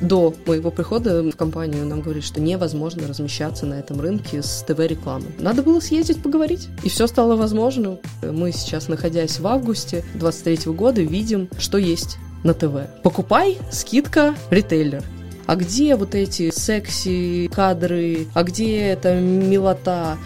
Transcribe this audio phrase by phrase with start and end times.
[0.00, 5.28] До моего прихода в компанию нам говорили, что невозможно размещаться на этом рынке с ТВ-рекламой.
[5.38, 7.98] Надо было съездить поговорить, и все стало возможным.
[8.22, 12.88] Мы сейчас, находясь в августе 23 года, видим, что есть на ТВ.
[13.02, 15.04] Покупай, скидка, ритейлер.
[15.44, 18.28] А где вот эти секси кадры?
[18.32, 20.16] А где эта милота?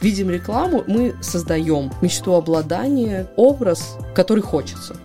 [0.00, 4.96] Видим рекламу, мы создаем мечту обладания, образ, который хочется.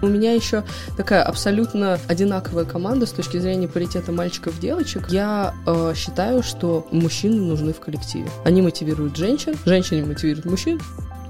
[0.00, 0.64] У меня еще
[0.96, 5.08] такая абсолютно одинаковая команда с точки зрения паритета мальчиков-девочек.
[5.10, 8.28] Я э, считаю, что мужчины нужны в коллективе.
[8.44, 10.80] Они мотивируют женщин, женщины мотивируют мужчин.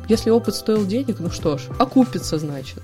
[0.09, 2.78] Если опыт стоил денег, ну что ж, окупится, значит.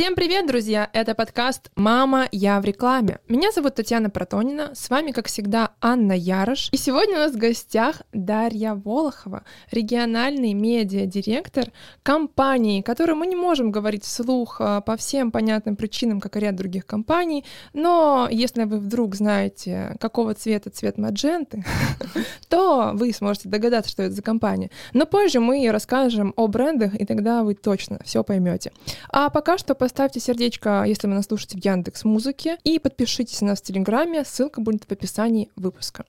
[0.00, 0.88] Всем привет, друзья!
[0.94, 3.18] Это подкаст «Мама, я в рекламе».
[3.28, 6.70] Меня зовут Татьяна Протонина, с вами, как всегда, Анна Ярош.
[6.72, 11.66] И сегодня у нас в гостях Дарья Волохова, региональный медиа-директор
[12.02, 16.56] компании, которую мы не можем говорить вслух а, по всем понятным причинам, как и ряд
[16.56, 21.62] других компаний, но если вы вдруг знаете, какого цвета цвет мадженты,
[22.48, 24.70] то вы сможете догадаться, что это за компания.
[24.94, 28.72] Но позже мы расскажем о брендах, и тогда вы точно все поймете.
[29.10, 33.48] А пока что поставьте сердечко, если вы нас слушаете в Яндекс Музыке, и подпишитесь на
[33.48, 36.04] нас в Телеграме, ссылка будет в описании выпуска.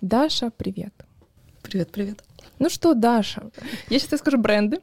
[0.00, 0.92] Даша, привет.
[1.62, 2.24] Привет, привет.
[2.58, 3.44] Ну что, Даша,
[3.88, 4.80] я сейчас скажу бренды,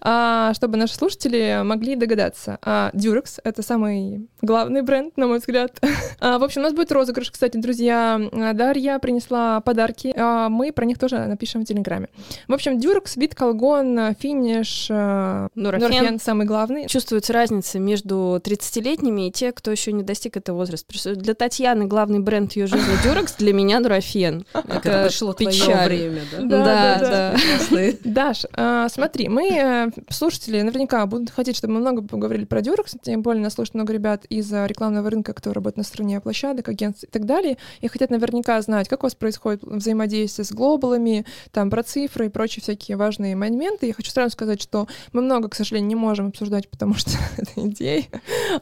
[0.00, 2.58] чтобы наши слушатели могли догадаться.
[2.62, 5.78] А, Durex— это самый главный бренд, на мой взгляд.
[6.20, 8.20] А, в общем, у нас будет розыгрыш, кстати, друзья.
[8.54, 10.12] Дарья принесла подарки,
[10.48, 12.08] мы про них тоже напишем в Телеграме.
[12.48, 16.88] В общем, Durex, вид колгон, финиш, Нурофен самый главный.
[16.88, 21.14] Чувствуется разница между 30-летними и те, кто еще не достиг этого возраста.
[21.14, 24.44] Для Татьяны главный бренд ее жизни Durex, для меня Нурофен.
[24.52, 26.64] Это пришло твое время, да?
[26.64, 27.34] Да,
[27.70, 32.60] да, Даш, а, смотри, мы, э, слушатели, наверняка будут хотеть, чтобы мы много поговорили про
[32.60, 36.68] Дюрекс, тем более нас слушают много ребят из рекламного рынка, которые работают на стороне площадок,
[36.68, 41.26] агентств и так далее, и хотят наверняка знать, как у вас происходит взаимодействие с глобалами,
[41.52, 43.86] там, про цифры и прочие всякие важные моменты.
[43.86, 47.68] Я хочу сразу сказать, что мы много, к сожалению, не можем обсуждать, потому что это
[47.68, 48.08] идеи,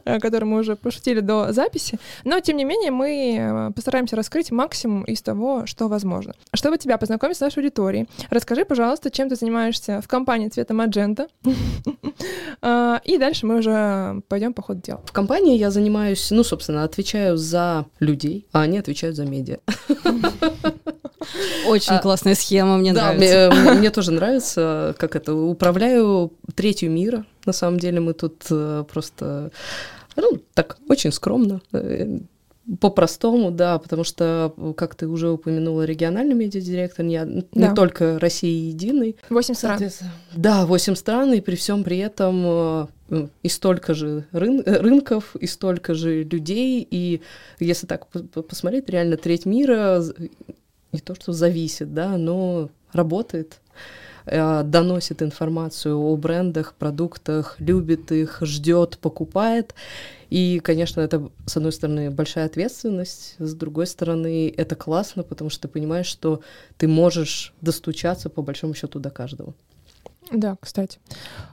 [0.05, 4.51] о которой мы уже пошутили до записи, но, тем не менее, мы э, постараемся раскрыть
[4.51, 6.33] максимум из того, что возможно.
[6.53, 11.27] Чтобы тебя познакомить с нашей аудиторией, Расскажи, пожалуйста, чем ты занимаешься в компании цвета Magenta.
[12.59, 15.01] А, и дальше мы уже пойдем по ходу дела.
[15.05, 19.59] В компании я занимаюсь, ну, собственно, отвечаю за людей, а они отвечают за медиа.
[21.67, 23.51] Очень а, классная схема, мне да, нравится.
[23.53, 27.25] Мне, мне тоже нравится, как это, управляю третью мира.
[27.45, 29.51] На самом деле мы тут э, просто,
[30.15, 32.19] ну, так, очень скромно э,
[32.79, 37.45] по-простому, да, потому что, как ты уже упомянула, региональный медиадиректор, не, да.
[37.53, 39.15] не только Россия единый.
[39.29, 39.81] Восемь стран.
[40.35, 45.47] Да, восемь стран, и при всем при этом э, и столько же рын рынков, и
[45.47, 47.21] столько же людей, и
[47.59, 50.03] если так посмотреть, реально треть мира
[50.91, 53.59] не то что зависит, да, но работает
[54.27, 59.73] э, доносит информацию о брендах, продуктах, любит их, ждет, покупает.
[60.29, 65.63] И, конечно, это, с одной стороны, большая ответственность, с другой стороны, это классно, потому что
[65.63, 66.41] ты понимаешь, что
[66.77, 69.53] ты можешь достучаться, по большому счету, до каждого.
[70.31, 70.99] Да, кстати.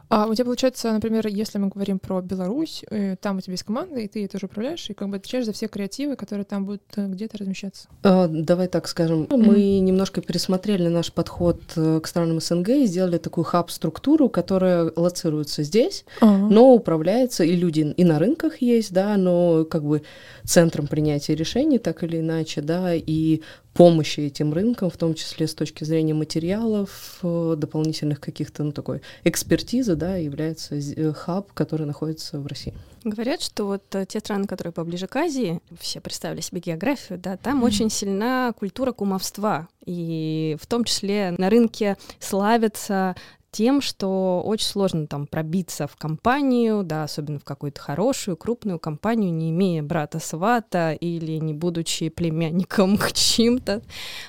[0.08, 3.64] А у тебя получается, например, если мы говорим про Беларусь, э, там у тебя есть
[3.64, 6.82] команда, и ты тоже управляешь, и как бы отвечаешь за все креативы, которые там будут
[6.96, 7.88] э, где-то размещаться.
[8.02, 9.24] А, давай так скажем.
[9.24, 9.36] Mm-hmm.
[9.36, 15.62] Мы немножко пересмотрели наш подход э, к странам СНГ и сделали такую хаб-структуру, которая лоцируется
[15.62, 16.48] здесь, uh-huh.
[16.48, 20.02] но управляется, и люди и на рынках есть, да, но как бы
[20.44, 23.42] центром принятия решений так или иначе, да, и
[23.74, 29.96] помощи этим рынкам, в том числе с точки зрения материалов, дополнительных каких-то, ну, такой экспертизы,
[29.96, 32.72] да, является э, хаб, который находится в России.
[33.02, 37.36] Говорят, что вот э, те страны, которые поближе к Азии, все представили себе географию, да,
[37.36, 37.66] там mm-hmm.
[37.66, 43.16] очень сильна культура кумовства, и в том числе на рынке славятся
[43.54, 49.32] тем, что очень сложно там пробиться в компанию, да, особенно в какую-то хорошую, крупную компанию,
[49.32, 53.80] не имея брата-свата или не будучи племянником к чьим-то.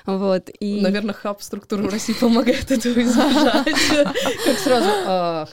[0.06, 0.80] Вот, и...
[0.80, 3.66] Наверное, хаб структуры в России помогает этого избежать.
[4.44, 4.88] Как сразу...
[5.06, 5.48] А,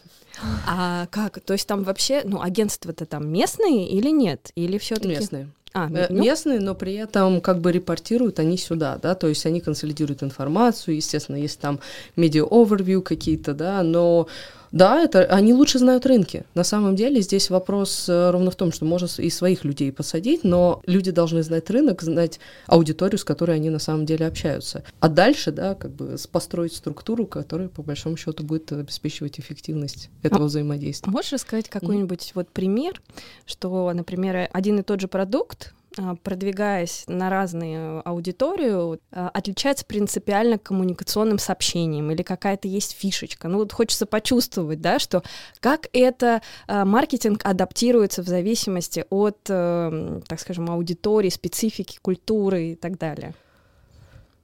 [0.67, 1.39] а как?
[1.41, 4.51] То есть там вообще, ну, агентства-то там местные или нет?
[4.55, 5.49] Или все таки Местные.
[5.73, 6.23] А, э, ну...
[6.23, 10.95] Местные, но при этом как бы репортируют они сюда, да, то есть они консолидируют информацию,
[10.95, 11.79] естественно, есть там
[12.15, 14.27] медиа-овервью какие-то, да, но
[14.73, 16.45] Да, это они лучше знают рынки.
[16.55, 20.43] На самом деле здесь вопрос э, ровно в том, что можно и своих людей посадить,
[20.43, 24.83] но люди должны знать рынок, знать аудиторию, с которой они на самом деле общаются.
[24.99, 30.45] А дальше, да, как бы построить структуру, которая по большому счету будет обеспечивать эффективность этого
[30.45, 31.11] а, взаимодействия.
[31.11, 32.31] Можешь рассказать какой-нибудь mm.
[32.33, 32.99] вот пример,
[33.45, 35.75] что, например, один и тот же продукт
[36.23, 43.47] продвигаясь на разные аудиторию, а, отличается принципиально коммуникационным сообщением или какая-то есть фишечка.
[43.47, 45.23] Ну вот хочется почувствовать, да, что
[45.59, 52.75] как это а, маркетинг адаптируется в зависимости от, э, так скажем, аудитории, специфики, культуры и
[52.75, 53.33] так далее.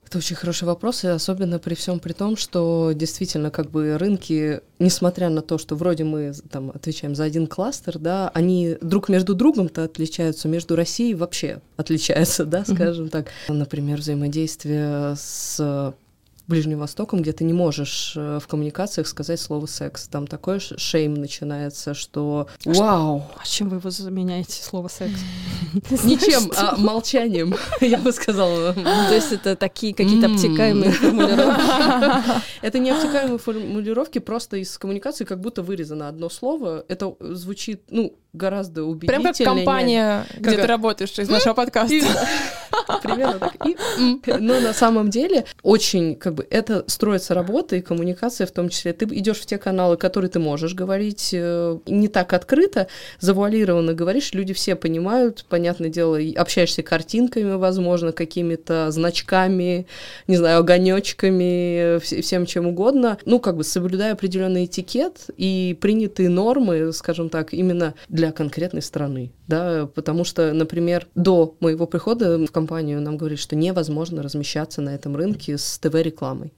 [0.09, 4.61] Это очень хороший вопрос, и особенно при всем при том, что действительно как бы рынки,
[4.79, 9.35] несмотря на то, что вроде мы там отвечаем за один кластер, да, они друг между
[9.35, 13.09] другом-то отличаются, между Россией вообще отличаются, да, скажем mm-hmm.
[13.09, 13.27] так.
[13.49, 15.93] Например, взаимодействие с
[16.49, 20.07] Ближним Востоком, где ты не можешь э, в коммуникациях сказать слово секс.
[20.07, 23.23] Там такой шейм начинается, что а вау.
[23.39, 25.13] А чем вы его заменяете слово секс?
[26.03, 28.73] Ничем, а молчанием, я бы сказала.
[28.73, 32.41] То есть это такие какие-то обтекаемые формулировки.
[32.61, 36.83] Это не обтекаемые формулировки, просто из коммуникации как будто вырезано одно слово.
[36.87, 39.33] Это звучит, ну, гораздо убедительнее.
[39.33, 41.95] Прям как компания, где ты работаешь из нашего подкаста.
[43.01, 44.39] Примерно так.
[44.39, 48.93] Но на самом деле очень как бы это строится работа и коммуникация в том числе.
[48.93, 52.87] Ты идешь в те каналы, которые ты можешь говорить э, не так открыто,
[53.19, 59.87] завуалированно говоришь, люди все понимают, понятное дело, общаешься картинками, возможно, какими-то значками,
[60.27, 63.17] не знаю, огонечками, всем чем угодно.
[63.25, 69.31] Ну, как бы соблюдая определенный этикет и принятые нормы, скажем так, именно для конкретной страны,
[69.47, 74.89] да, потому что, например, до моего прихода в компанию нам говорили, что невозможно размещаться на
[74.89, 76.51] этом рынке с ТВ-рекламой.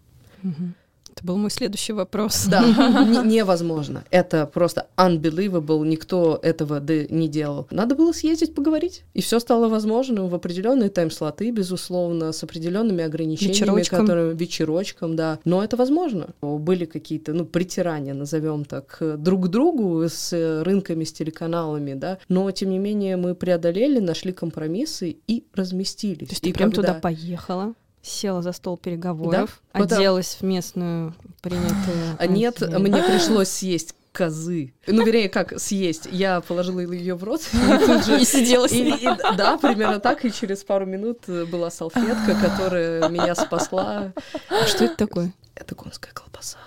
[0.43, 0.73] Угу.
[1.15, 2.45] Это был мой следующий вопрос.
[2.45, 2.61] Да,
[3.25, 4.03] невозможно.
[4.11, 7.67] Это просто unbelievable, никто этого не делал.
[7.71, 13.55] Надо было съездить поговорить, и все стало возможным в определенные тайм-слоты, безусловно, с определенными ограничениями,
[13.55, 13.99] вечерочком.
[13.99, 15.39] которые вечерочком, да.
[15.43, 16.29] Но это возможно.
[16.41, 20.31] Были какие-то, ну, притирания, назовем так, друг к другу с
[20.63, 22.19] рынками, с телеканалами, да.
[22.29, 26.29] Но тем не менее мы преодолели, нашли компромиссы и разместились.
[26.29, 26.89] То есть и ты прям когда...
[26.89, 27.73] туда поехала?
[28.01, 29.79] Села за стол переговоров, да?
[29.83, 32.17] оделась в местную принятую.
[32.17, 34.73] А нет, мне пришлось съесть козы.
[34.87, 36.07] Ну, вернее, как съесть.
[36.11, 37.41] Я положила ее в рот.
[37.41, 39.05] И, сидела и,
[39.37, 40.25] Да, примерно так.
[40.25, 44.11] И через пару минут была салфетка, которая меня спасла.
[44.49, 45.33] А что это такое?
[45.55, 46.57] Это конская колбаса.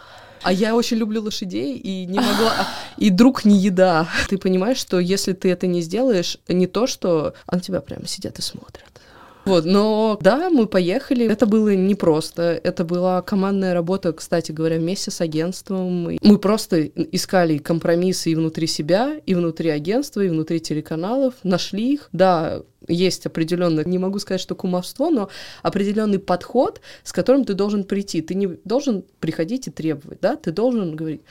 [0.43, 2.69] А я очень люблю лошадей и не могла...
[2.99, 4.07] И друг не еда.
[4.29, 7.33] Ты понимаешь, что если ты это не сделаешь, не то, что...
[7.47, 9.01] А на тебя прямо сидят и смотрят.
[9.45, 11.27] Вот, но да, мы поехали.
[11.27, 12.43] Это было непросто.
[12.63, 16.17] Это была командная работа, кстати говоря, вместе с агентством.
[16.21, 22.09] Мы просто искали компромиссы и внутри себя, и внутри агентства, и внутри телеканалов, нашли их.
[22.13, 25.29] Да, есть определенное, не могу сказать, что кумовство, но
[25.63, 28.21] определенный подход, с которым ты должен прийти.
[28.23, 31.23] Ты не должен приходить и требовать, да, ты должен говорить,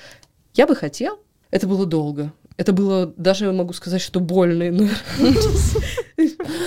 [0.53, 1.19] я бы хотел,
[1.51, 4.89] это было долго, это было даже могу сказать, что больно.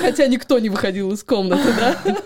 [0.00, 2.16] Хотя никто не выходил из комнаты, да?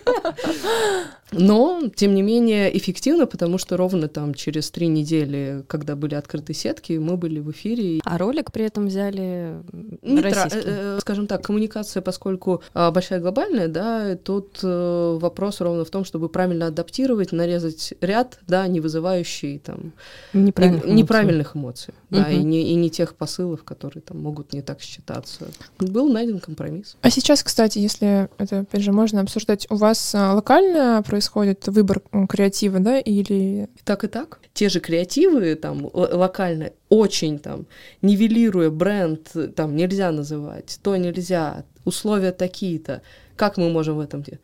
[1.33, 6.55] Но, тем не менее, эффективно, потому что ровно там через три недели, когда были открыты
[6.55, 8.01] сетки, мы были в эфире.
[8.05, 9.55] А ролик при этом взяли
[10.03, 10.61] Не российский?
[10.61, 15.85] Тра- э, э, скажем так, коммуникация, поскольку а, большая глобальная, да, тут э, вопрос ровно
[15.85, 19.93] в том, чтобы правильно адаптировать, нарезать ряд, да, не вызывающий там
[20.33, 20.99] неправильных, эмоций.
[20.99, 22.21] неправильных эмоций, угу.
[22.21, 25.49] да, и не, и не тех посылов, которые там могут не так считаться.
[25.79, 26.97] Был найден компромисс.
[27.03, 32.81] А сейчас, кстати, если это, опять же, можно обсуждать, у вас локальное происходит выбор креатива,
[32.81, 33.69] да, или...
[33.75, 34.41] И так, и так.
[34.53, 37.67] Те же креативы там локально, очень там,
[38.03, 43.03] нивелируя бренд, там нельзя называть, то нельзя, условия такие-то.
[43.37, 44.43] Как мы можем в этом делать?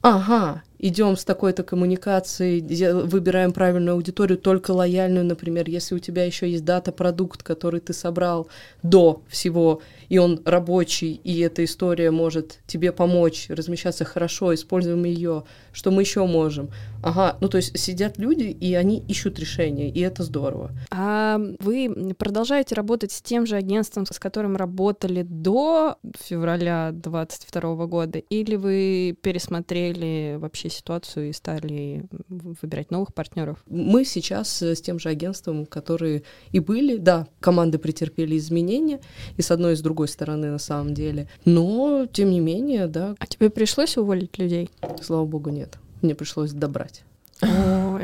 [0.00, 6.50] Ага, идем с такой-то коммуникацией, выбираем правильную аудиторию, только лояльную, например, если у тебя еще
[6.50, 8.48] есть дата, продукт, который ты собрал
[8.82, 15.44] до всего и он рабочий, и эта история может тебе помочь размещаться хорошо, используем ее,
[15.72, 16.70] что мы еще можем.
[17.02, 20.70] Ага, ну то есть сидят люди, и они ищут решения, и это здорово.
[20.90, 28.18] А вы продолжаете работать с тем же агентством, с которым работали до февраля 22 года,
[28.18, 33.58] или вы пересмотрели вообще ситуацию и стали выбирать новых партнеров?
[33.68, 39.00] Мы сейчас с тем же агентством, которые и были, да, команды претерпели изменения,
[39.36, 41.26] и с одной и с другой другой стороны на самом деле.
[41.44, 43.16] Но, тем не менее, да.
[43.18, 44.70] А тебе пришлось уволить людей?
[45.02, 45.76] Слава богу, нет.
[46.02, 47.02] Мне пришлось добрать.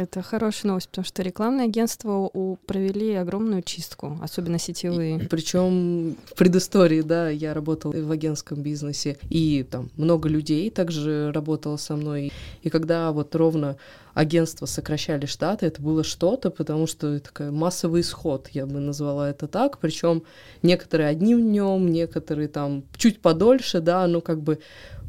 [0.05, 5.19] Это хорошая новость, потому что рекламные агентства у, провели огромную чистку, особенно сетевые.
[5.31, 11.79] Причем в предыстории, да, я работала в агентском бизнесе, и там много людей также работало
[11.79, 12.35] со мной.
[12.63, 13.79] И когда вот ровно
[14.13, 19.47] агентства сокращали штаты, это было что-то, потому что такая массовый исход, я бы назвала это
[19.47, 19.79] так.
[19.79, 20.25] Причем
[20.63, 24.59] некоторые одним днем, некоторые там чуть подольше, да, ну как бы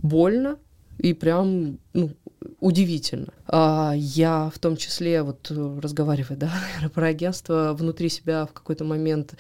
[0.02, 0.58] больно
[1.00, 2.12] и прям ну,
[2.60, 3.34] удивительно.
[3.48, 6.52] А я в том числе, вот разговаривая, да,
[6.94, 9.36] про агентство, внутри себя в какой-то момент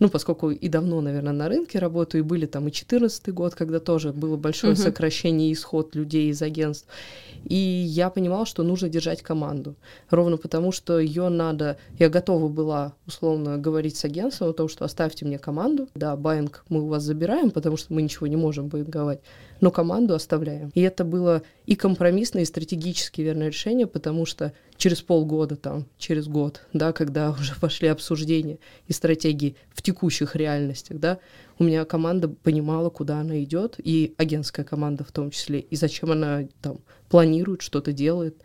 [0.00, 3.80] ну, поскольку и давно, наверное, на рынке работаю, и были там и 14 год, когда
[3.80, 4.76] тоже было большое uh-huh.
[4.76, 6.86] сокращение и исход людей из агентств.
[7.44, 9.74] И я понимала, что нужно держать команду.
[10.10, 11.78] Ровно потому, что ее надо...
[11.98, 15.88] Я готова была, условно, говорить с агентством о том, что оставьте мне команду.
[15.94, 19.20] Да, байинг мы у вас забираем, потому что мы ничего не можем байинговать,
[19.60, 20.70] но команду оставляем.
[20.74, 26.28] И это было и компромиссное, и стратегически верное решение, потому что через полгода, там, через
[26.28, 31.18] год, да, когда уже пошли обсуждения и стратегии в текущих реальностях, да,
[31.58, 36.12] у меня команда понимала, куда она идет, и агентская команда в том числе, и зачем
[36.12, 38.42] она там планирует, что-то делает,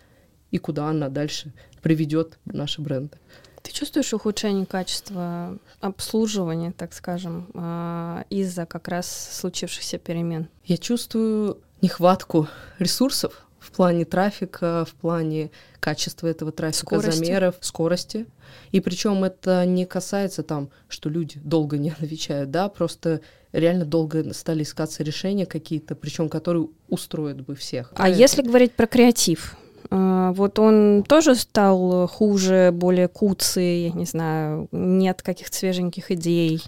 [0.51, 3.17] и куда она дальше приведет наши бренды.
[3.63, 9.08] Ты чувствуешь ухудшение качества обслуживания, так скажем, а, из-за как раз
[9.39, 10.50] случившихся перемен?
[10.65, 17.25] Я чувствую нехватку ресурсов в плане трафика, в плане качества этого трафика, скорости.
[17.25, 18.25] замеров, скорости.
[18.72, 23.22] И причем это не касается там, что люди долго не отвечают, да, просто
[23.53, 27.93] реально долго стали искаться решения какие-то, причем которые устроят бы всех.
[27.96, 28.20] А это...
[28.20, 29.55] если говорить про креатив,
[29.90, 36.62] вот он тоже стал хуже, более куцый, я не знаю, нет каких-то свеженьких идей.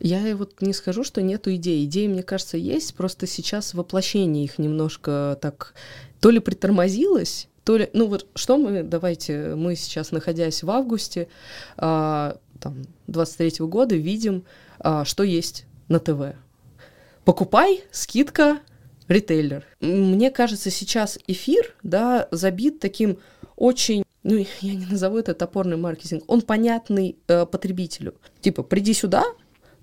[0.00, 1.84] Я вот не скажу, что нету идей.
[1.84, 5.74] Идеи, мне кажется, есть, просто сейчас воплощение их немножко так
[6.20, 7.90] то ли притормозилось, то ли...
[7.92, 11.28] Ну вот что мы, давайте, мы сейчас, находясь в августе
[11.76, 14.44] а, там, 23 года, видим,
[14.78, 16.34] а, что есть на ТВ.
[17.24, 18.60] Покупай, скидка,
[19.08, 19.64] ритейлер.
[19.80, 23.18] Мне кажется, сейчас эфир, да, забит таким
[23.56, 28.14] очень ну, я не назову это топорный маркетинг, он понятный э, потребителю.
[28.40, 29.22] Типа, приди сюда,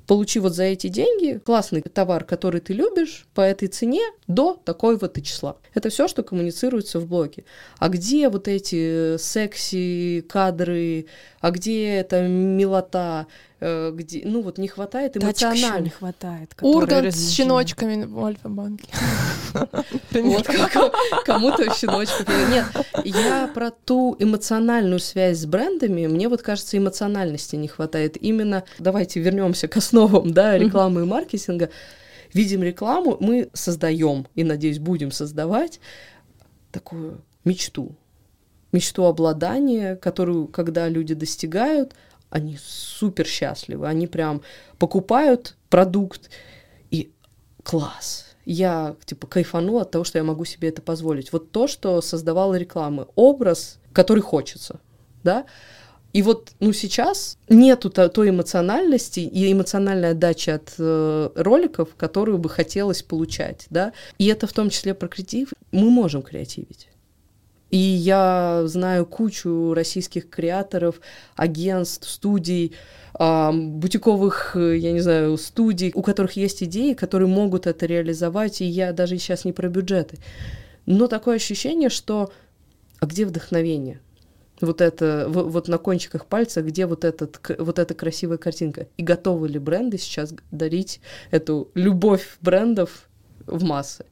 [0.08, 5.22] получи вот за эти деньги классный товар, который ты любишь, по этой цене до такой-то
[5.22, 5.58] числа.
[5.76, 7.46] Это все, что коммуницируется в блоге.
[7.78, 11.06] А где вот эти секси кадры,
[11.40, 15.84] а где эта милота, Э, где, ну вот не хватает эмоционально.
[15.84, 16.56] не хватает.
[16.62, 18.88] Ургант с щеночками в Альфа-банке.
[20.14, 20.48] Вот
[21.26, 22.28] кому-то щеночков.
[22.50, 22.66] Нет,
[23.04, 28.18] я про ту эмоциональную связь с брендами, мне вот кажется, эмоциональности не хватает.
[28.22, 31.70] Именно, давайте вернемся к основам, да, рекламы и маркетинга.
[32.34, 35.82] Видим рекламу, мы создаем и, надеюсь, будем создавать
[36.72, 37.96] такую мечту,
[38.72, 41.94] мечту обладания, которую, когда люди достигают,
[42.32, 44.42] они супер счастливы, они прям
[44.80, 46.32] покупают продукт
[46.90, 47.12] и
[47.64, 48.26] класс.
[48.46, 51.32] Я типа кайфану от того, что я могу себе это позволить.
[51.32, 54.80] Вот то, что создавала рекламы, образ, который хочется,
[55.24, 55.46] да.
[56.14, 62.38] И вот, ну, сейчас нету то, той эмоциональности и эмоциональной отдачи от э, роликов, которую
[62.38, 63.94] бы хотелось получать, да.
[64.18, 65.54] И это в том числе про креатив.
[65.72, 66.90] Мы можем креативить.
[67.72, 71.02] И я знаю кучу российских креаторов,
[71.36, 72.76] агентств, студий,
[73.18, 78.66] э, бутиковых, я не знаю, студий, у которых есть идеи, которые могут это реализовать, и
[78.66, 80.18] я даже сейчас не про бюджеты.
[80.86, 82.32] Но такое ощущение, что
[83.02, 84.00] а где вдохновение?
[84.62, 88.88] Вот это, вот на кончиках пальца, где вот, этот, вот эта красивая картинка?
[88.96, 91.02] И готовы ли бренды сейчас дарить
[91.32, 93.10] эту любовь брендов
[93.48, 94.06] в массы?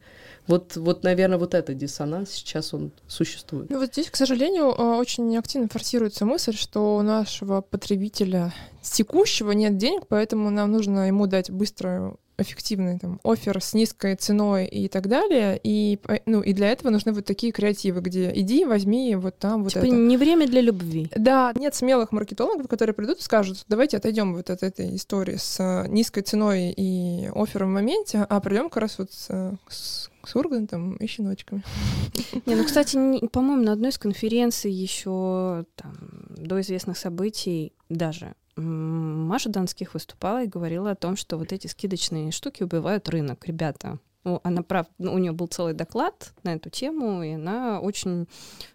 [0.50, 3.70] Вот, вот, наверное, вот этот диссонанс сейчас он существует.
[3.70, 8.52] Ну вот здесь, к сожалению, а, очень активно форсируется мысль, что у нашего потребителя
[8.82, 14.66] текущего нет денег, поэтому нам нужно ему дать быструю эффективный там офер с низкой ценой
[14.66, 15.60] и так далее.
[15.64, 19.74] И, ну, и для этого нужны вот такие креативы, где иди, возьми вот там вот
[19.74, 19.96] типа это.
[19.96, 21.10] не время для любви.
[21.16, 25.60] Да, нет смелых маркетологов, которые придут и скажут, давайте отойдем вот от этой истории с
[25.60, 30.36] э, низкой ценой и оффером в моменте, а придем как раз вот с, с с
[30.36, 31.64] Ургантом и щеночками.
[32.46, 35.98] Не, ну, кстати, по-моему, на одной из конференций еще там,
[36.30, 42.32] до известных событий даже Маша Донских выступала и говорила о том, что вот эти скидочные
[42.32, 44.00] штуки убивают рынок, ребята.
[44.26, 48.28] Ну, она прав, ну, у нее был целый доклад на эту тему, и она очень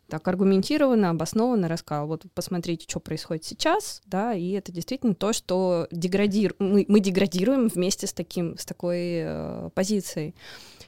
[0.09, 2.07] так аргументированно, обоснованно рассказала.
[2.07, 6.55] Вот посмотрите, что происходит сейчас, да, и это действительно то, что деградир...
[6.59, 10.35] мы, мы деградируем вместе с таким, с такой э, позицией.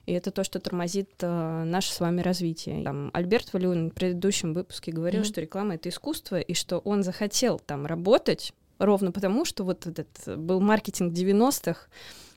[0.06, 2.82] и это то, что тормозит э, наше с вами развитие.
[2.82, 5.24] Там, Альберт Валюн в предыдущем выпуске говорил, mm-hmm.
[5.24, 10.38] что реклама— это искусство, и что он захотел там работать ровно потому, что вот этот
[10.38, 11.88] был маркетинг 90-х,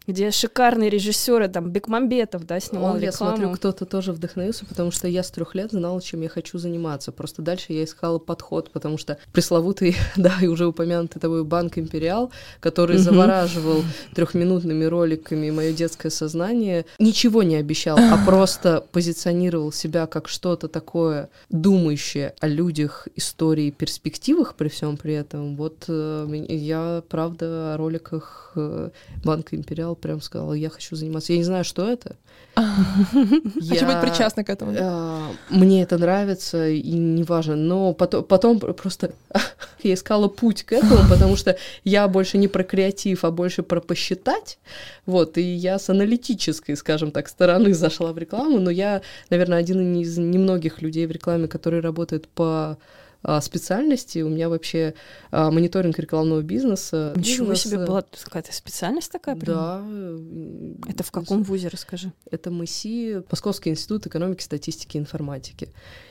[0.08, 3.06] где шикарные режиссеры, там, Бекмамбетов, да, снимал О, рекламу.
[3.06, 6.58] Я смотрю, кто-то тоже вдохновился, потому что я с трех лет знала, чем я хочу
[6.58, 7.12] заниматься.
[7.12, 12.32] Просто дальше я искала подход, потому что пресловутый, да, и уже упомянутый тобой Банк Империал,
[12.60, 13.84] который завораживал
[14.15, 21.29] трехминутными роликами мое детское сознание, ничего не обещал, а просто позиционировал себя как что-то такое
[21.50, 25.56] думающее о людях, истории, перспективах при всем при этом.
[25.56, 28.89] Вот э, я, правда, о роликах э,
[29.24, 31.34] Банка Империал прям сказала, я хочу заниматься.
[31.34, 32.15] Я не знаю, что это.
[32.55, 34.75] Хочу быть причастна к этому.
[34.77, 37.55] А, мне это нравится, и неважно.
[37.55, 39.13] Но потом, просто
[39.84, 43.79] я искала путь к этому, потому что я больше не про креатив, а больше про
[43.79, 44.60] посчитать.
[45.05, 49.96] Вот, и я с аналитической, скажем так, стороны зашла в рекламу, но я, наверное, один
[49.96, 52.77] из немногих людей в рекламе, которые работают по а,
[53.42, 54.20] специальности.
[54.20, 54.94] У меня вообще
[55.32, 57.14] а, мониторинг рекламного бизнеса.
[57.16, 59.36] Ничего бизнес, себе, была какая-то специальность такая?
[59.36, 60.78] Прям?
[60.78, 60.90] Да.
[60.90, 62.14] Это в каком вузе, расскажи?
[62.32, 65.70] Это МСИ, Московский институт экономики, статистики и информатики.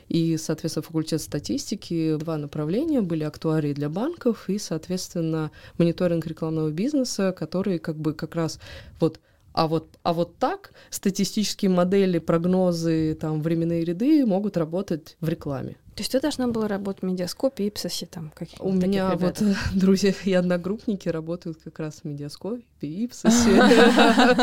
[0.09, 7.33] И, соответственно, факультет статистики, два направления были актуарии для банков и, соответственно, мониторинг рекламного бизнеса,
[7.33, 8.59] который как бы как раз
[9.01, 9.21] вот
[9.59, 15.73] а вот, а вот так статистические модели, прогнозы, там, временные ряды могут работать в рекламе.
[15.97, 19.43] То есть ты должна была работать в медиаскопе, Ипсосе, там, каких У меня вот
[19.75, 23.51] друзья и одногруппники работают как раз в медиаскопе, Ипсосе.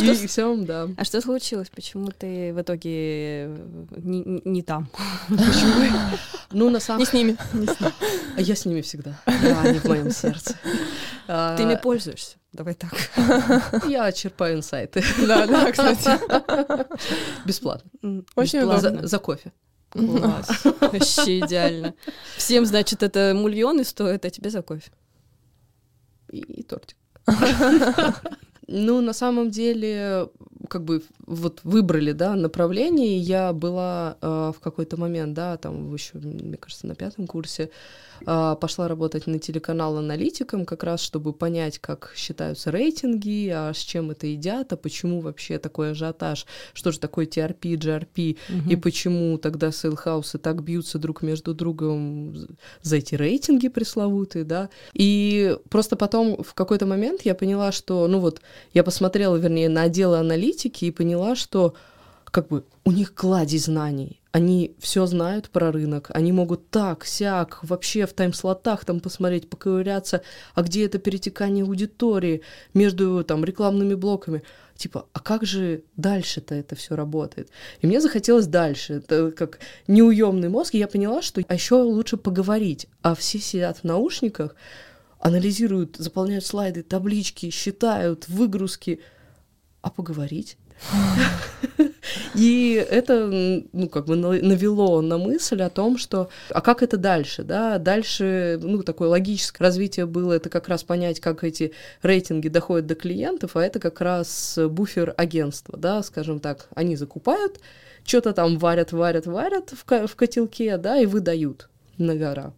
[0.00, 0.88] И всем, да.
[0.96, 1.68] А что случилось?
[1.68, 3.54] Почему ты в итоге
[3.90, 4.88] не там?
[5.28, 5.98] Почему?
[6.50, 7.00] Ну, на самом...
[7.00, 7.36] Не с ними.
[8.38, 9.20] Я с ними всегда.
[9.26, 10.54] Они в моем сердце.
[11.26, 12.38] Ты ими пользуешься?
[12.52, 12.92] Давай так.
[13.88, 15.02] Я черпаю инсайты.
[15.26, 16.10] Да, да, кстати.
[17.46, 17.90] Бесплатно.
[18.36, 19.06] Очень удобно.
[19.06, 19.52] За кофе.
[19.90, 20.64] Класс.
[20.80, 21.94] Вообще идеально.
[22.36, 24.90] Всем, значит, это мульоны стоит, а тебе за кофе.
[26.30, 26.96] И, и тортик.
[28.68, 30.28] Ну, на самом деле,
[30.68, 35.92] как бы вот выбрали, да, направление, и я была э, в какой-то момент, да, там
[35.92, 37.70] еще, мне кажется, на пятом курсе,
[38.26, 43.78] э, пошла работать на телеканал аналитиком, как раз, чтобы понять, как считаются рейтинги, а с
[43.78, 48.70] чем это едят, а почему вообще такой ажиотаж, что же такое TRP, GRP, угу.
[48.70, 52.34] и почему тогда сейлхаусы так бьются друг между другом
[52.82, 54.68] за эти рейтинги пресловутые, да.
[54.94, 58.40] И просто потом в какой-то момент я поняла, что, ну вот,
[58.74, 60.51] я посмотрела, вернее, на отделы аналитики
[60.86, 61.74] и поняла, что
[62.32, 64.20] как бы у них кладезь знаний.
[64.32, 70.22] Они все знают про рынок, они могут так, сяк, вообще в тайм-слотах там посмотреть, поковыряться,
[70.54, 72.40] а где это перетекание аудитории
[72.72, 74.42] между там рекламными блоками.
[74.74, 77.50] Типа, а как же дальше-то это все работает?
[77.82, 78.94] И мне захотелось дальше.
[78.94, 82.88] Это как неуемный мозг, и я поняла, что а еще лучше поговорить.
[83.02, 84.56] А все сидят в наушниках,
[85.20, 89.00] анализируют, заполняют слайды, таблички, считают выгрузки,
[89.82, 90.56] а поговорить.
[92.34, 93.26] И это,
[93.72, 97.78] ну, как бы навело на мысль о том, что, а как это дальше, да?
[97.78, 102.94] Дальше, ну, такое логическое развитие было, это как раз понять, как эти рейтинги доходят до
[102.94, 106.68] клиентов, а это как раз буфер агентства, да, скажем так.
[106.74, 107.60] Они закупают,
[108.04, 111.68] что-то там варят, варят, варят в, в котелке, да, и выдают
[111.98, 112.52] на гора.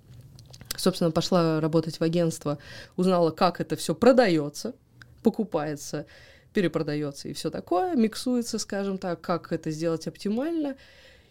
[0.76, 2.58] Собственно, пошла работать в агентство,
[2.96, 4.74] узнала, как это все продается,
[5.22, 6.06] покупается,
[6.54, 10.76] перепродается и все такое, миксуется, скажем так, как это сделать оптимально.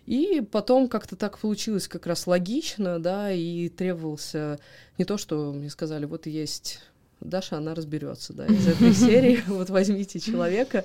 [0.06, 4.60] И потом как-то так получилось как раз логично, да, и требовался
[4.98, 6.82] не то, что мне сказали, вот есть
[7.22, 10.84] Даша, она разберется, да, из этой серии, вот возьмите человека,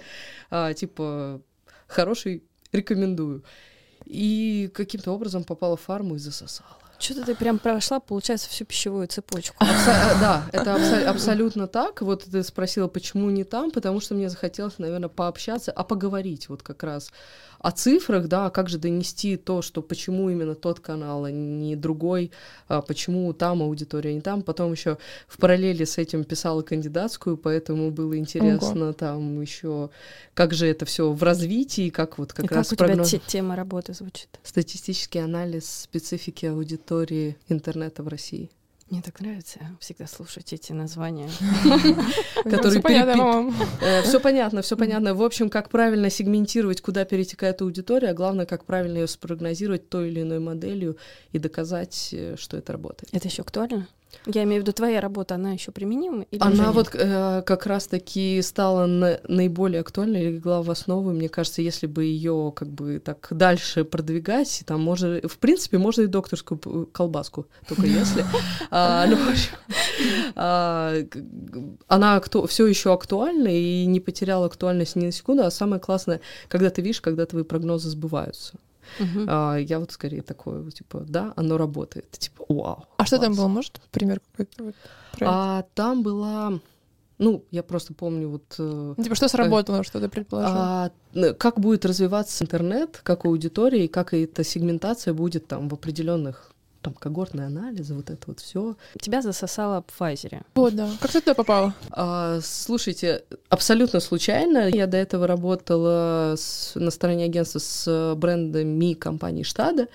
[0.51, 1.43] а, типа,
[1.89, 3.43] хороший, рекомендую.
[4.05, 6.79] И каким-то образом попала в фарму и засосала.
[6.99, 9.57] Что-то ты прям прошла, получается, всю пищевую цепочку.
[9.63, 12.03] Абсо- да, это абсо- абсолютно так.
[12.03, 16.63] Вот ты спросила, почему не там, потому что мне захотелось, наверное, пообщаться, а поговорить вот
[16.63, 17.13] как раз
[17.61, 22.31] о цифрах, да, как же донести то, что почему именно тот канал, а не другой,
[22.69, 24.43] а почему там аудитория, не там.
[24.43, 28.93] Потом еще в параллели с этим писала кандидатскую, поэтому было интересно Ого.
[28.93, 29.91] там еще,
[30.35, 33.11] как же это все в развитии, как вот как И раз как у прогноз...
[33.11, 34.29] тебя тема работы звучит?
[34.45, 36.88] Статистический анализ специфики аудитории
[37.49, 38.51] интернета в России.
[38.91, 41.29] Мне так нравится всегда слушать эти названия.
[42.45, 42.81] Которые
[44.03, 45.15] Все понятно, все понятно.
[45.15, 50.09] В общем, как правильно сегментировать, куда перетекает аудитория, а главное, как правильно ее спрогнозировать той
[50.09, 50.97] или иной моделью
[51.33, 53.11] и доказать, э, что это работает.
[53.13, 53.89] Это еще актуально?
[54.27, 56.25] Я имею в виду, твоя работа, она еще применима?
[56.31, 61.13] Или она вот э, как раз-таки стала на- наиболее актуальной, легла в основу.
[61.13, 66.03] Мне кажется, если бы ее как бы так дальше продвигать, там можно, в принципе, можно
[66.03, 68.25] и докторскую колбаску, только если.
[68.71, 69.19] А, ну,
[70.37, 70.95] а,
[71.87, 75.45] Она все еще актуальна и не потеряла актуальность ни на секунду.
[75.45, 78.59] А самое классное, когда ты видишь, когда твои прогнозы сбываются.
[78.99, 79.27] Мгм.
[79.29, 82.11] А, Я вот скорее такое, типа, да, оно работает.
[82.13, 82.85] Типа, вау.
[82.97, 83.39] А что там класс.
[83.39, 84.65] было, может, пример какой-то?
[84.65, 84.75] Вот?
[85.21, 86.61] А там была,
[87.19, 90.55] ну, я просто помню вот э, Ну, Типа, что сработало, что ты предположил?
[90.57, 90.91] а,
[91.39, 96.95] как будет развиваться интернет, как аудитория, и как эта сегментация будет там в определенных там
[96.95, 98.77] когортные анализы, вот это вот все.
[99.01, 100.43] Тебя засосало в Pfizer.
[100.55, 100.89] Вот, да.
[101.01, 101.75] Как ты туда попала?
[101.91, 104.69] А, слушайте, абсолютно случайно.
[104.69, 109.89] Я до этого работала с- на стороне агентства с брендами компании Штада.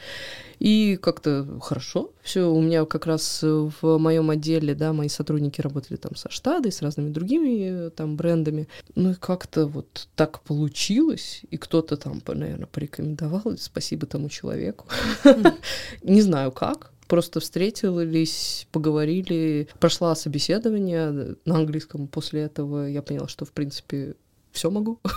[0.63, 2.11] И как-то хорошо.
[2.21, 6.71] Все, у меня как раз в моем отделе, да, мои сотрудники работали там со Штадой,
[6.71, 8.69] с разными другими э, там брендами.
[8.95, 14.85] Ну и как-то вот так получилось, и кто-то там, наверное, порекомендовал, спасибо тому человеку.
[16.01, 22.07] Не знаю как, просто встретились, поговорили, прошла собеседование на английском.
[22.07, 24.15] После этого я поняла, что, в принципе,
[24.53, 25.01] все могу.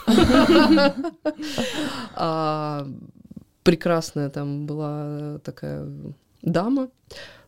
[3.67, 5.87] Прекрасная там была такая
[6.43, 6.89] дама,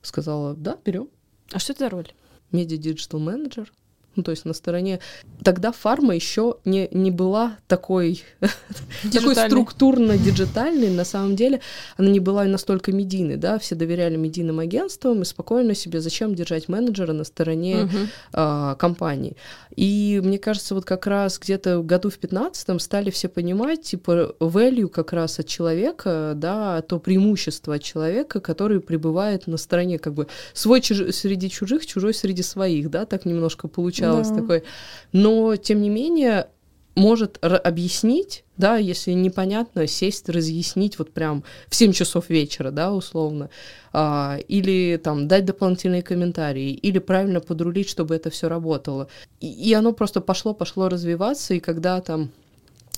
[0.03, 1.09] сказала, да, берем.
[1.53, 2.09] А что это за роль?
[2.51, 3.73] Медиа-digital менеджер.
[4.19, 4.99] Ну, то есть на стороне...
[5.45, 8.25] Тогда фарма еще не, не была такой,
[9.13, 10.91] такой структурно-диджитальной.
[10.91, 11.61] На самом деле
[11.97, 16.69] она не была настолько медийной, да, все доверяли медийным агентствам и спокойно себе, зачем держать
[16.69, 18.09] менеджера на стороне Мгм.
[18.33, 19.37] а, компаний.
[19.77, 24.89] И мне кажется, вот как раз где-то году в 15 стали все понимать, типа, value
[24.89, 30.27] как раз от человека, да, то преимущество от человека, который пребывает на стороне, как бы,
[30.55, 33.69] свой чуж- среди чужих, чужой среди своих, да, так немножко
[34.09, 34.35] получалось Да.
[34.41, 34.63] такой.
[35.13, 36.49] Но, тем не менее,
[36.95, 43.51] может объяснить, да, если непонятно, сесть, разъяснить вот прям в 7 часов вечера, да, условно,
[43.93, 49.09] а, или там дать дополнительные комментарии, или правильно подрулить, чтобы это все работало.
[49.41, 52.31] И, и оно просто пошло, пошло развиваться, и когда там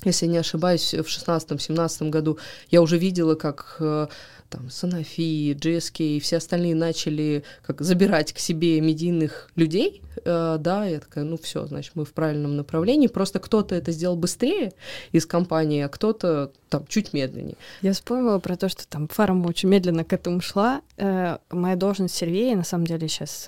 [0.05, 2.37] если не ошибаюсь, в 16-17 году
[2.69, 4.07] я уже видела, как э,
[4.51, 10.85] там Sanofi, GSK и все остальные начали как забирать к себе медийных людей, э, да,
[10.85, 14.73] я такая, ну все, значит, мы в правильном направлении, просто кто-то это сделал быстрее
[15.13, 17.55] из компании, а кто-то там чуть медленнее.
[17.81, 20.81] Я вспомнила про то, что там фарма очень медленно к этому шла.
[20.97, 23.47] Э, моя должность Сервея, на самом деле, сейчас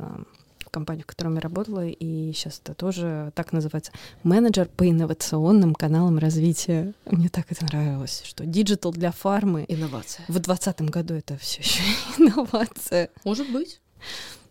[0.73, 3.91] компании, в которой я работала, и сейчас это тоже так называется,
[4.23, 6.93] менеджер по инновационным каналам развития.
[7.05, 9.65] Мне так это нравилось, что digital для фармы.
[9.69, 10.25] Инновация.
[10.27, 11.83] В 2020 году это все еще
[12.17, 13.09] инновация.
[13.23, 13.79] Может быть.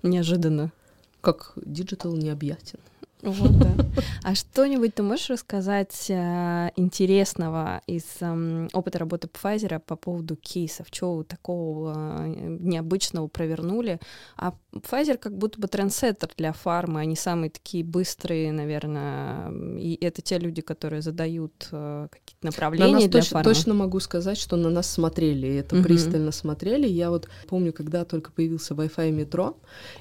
[0.03, 0.73] Неожиданно.
[1.21, 2.79] Как digital необъятен.
[3.23, 3.73] Вот, да.
[4.25, 10.91] А что-нибудь ты можешь рассказать э, интересного из эм, опыта работы Pfizer по поводу кейсов?
[10.91, 14.01] Чего такого э, необычного провернули?
[14.37, 17.01] А Pfizer как будто бы трендсеттер для фармы.
[17.01, 19.51] Они самые такие быстрые, наверное.
[19.79, 23.55] И это те люди, которые задают э, какие-то На направления нас для точно, фармы.
[23.55, 25.85] точно могу сказать, что на нас смотрели, это Мгм.
[25.85, 26.89] пристально смотрели.
[26.89, 29.57] Я вот помню, когда только появился Wi-Fi метро,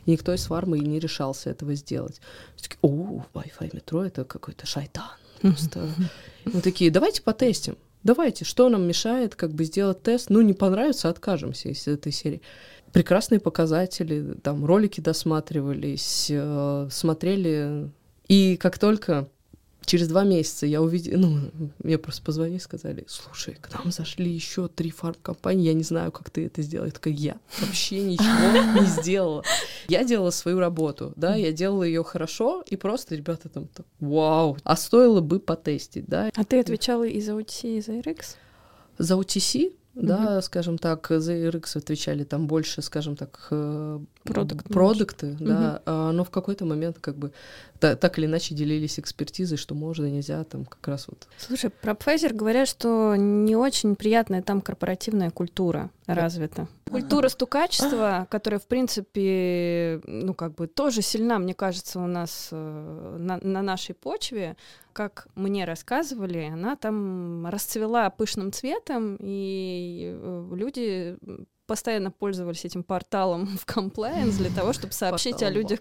[0.06, 2.20] никто из фармы и не решался этого сделать.
[2.56, 2.80] Все такие,
[3.12, 5.04] о, Wi-Fi метро это какой-то шайтан.
[5.42, 5.90] Просто.
[6.46, 7.78] Мы такие, давайте потестим.
[8.04, 10.30] Давайте, что нам мешает как бы сделать тест?
[10.30, 12.42] Ну, не понравится, откажемся из этой серии.
[12.94, 17.90] Прекрасные показатели, там ролики досматривались, э, смотрели.
[18.28, 19.30] И как только
[19.86, 24.68] через два месяца я увидела, ну, мне просто позвонили, сказали, слушай, к нам зашли еще
[24.68, 26.86] три фармкомпании, я не знаю, как ты это сделал.
[26.86, 29.44] Я такая, я вообще ничего не сделала.
[29.88, 34.58] Я делала свою работу, да, я делала ее хорошо, и просто ребята там, так, вау,
[34.64, 36.30] а стоило бы потестить, да.
[36.36, 38.36] А ты отвечала и за OTC, и за RX?
[38.98, 45.36] За OTC, да, скажем так, за RX отвечали там больше, скажем так, э, Продукт продукты,
[45.40, 47.32] да, а, но в какой-то момент как бы
[47.80, 51.28] та- так или иначе делились экспертизой, что можно, нельзя, там как раз вот.
[51.38, 56.68] Слушай, про Pfizer говорят, что не очень приятная там корпоративная культура развита.
[56.92, 63.16] Культура стукачества, которая, в принципе, ну, как бы тоже сильна, мне кажется, у нас э,
[63.18, 64.58] на, на нашей почве.
[64.94, 71.18] Как мне рассказывали, она там расцвела пышным цветом, и э, люди
[71.72, 75.80] постоянно пользовались этим порталом в комплайенс для того, чтобы сообщить о людях,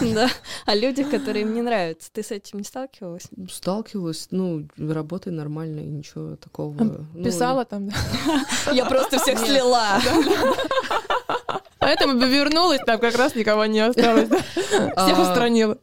[0.66, 2.10] о людях, которые им не нравятся.
[2.10, 3.28] Ты с этим не сталкивалась?
[3.50, 7.06] сталкивалась, ну, работай нормально, и ничего такого.
[7.12, 7.94] Ну, Писала там, да?
[8.72, 10.00] Я просто всех слила.
[11.82, 14.28] Поэтому бы вернулась, там как раз никого не осталось.
[14.28, 14.38] да?
[14.38, 15.78] Всех А, устранила.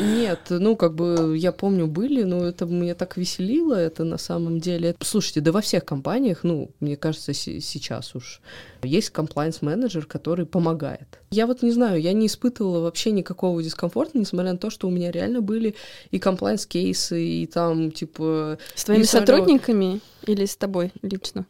[0.00, 4.60] Нет, ну, как бы, я помню, были, но это меня так веселило, это на самом
[4.60, 4.94] деле.
[5.00, 8.40] Слушайте, да во всех компаниях, ну, мне кажется, се- сейчас уж
[8.82, 11.18] есть комплайнс-менеджер, который помогает.
[11.30, 14.90] Я вот не знаю, я не испытывала вообще никакого дискомфорта, несмотря на то, что у
[14.90, 15.74] меня реально были
[16.10, 21.46] и комплайнс-кейсы, и там, типа, С твоими сотрудниками или с тобой лично?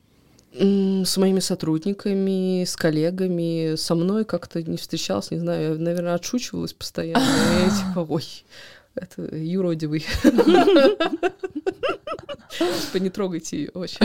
[0.55, 6.75] С моими сотрудниками, с коллегами, со мной как-то не встречалась, не знаю, я, наверное, отшучивалась
[6.75, 7.25] постоянно.
[7.65, 8.45] Я типа, ой,
[8.95, 10.05] это юродивый.
[12.59, 13.99] Типа, не трогайте ее вообще.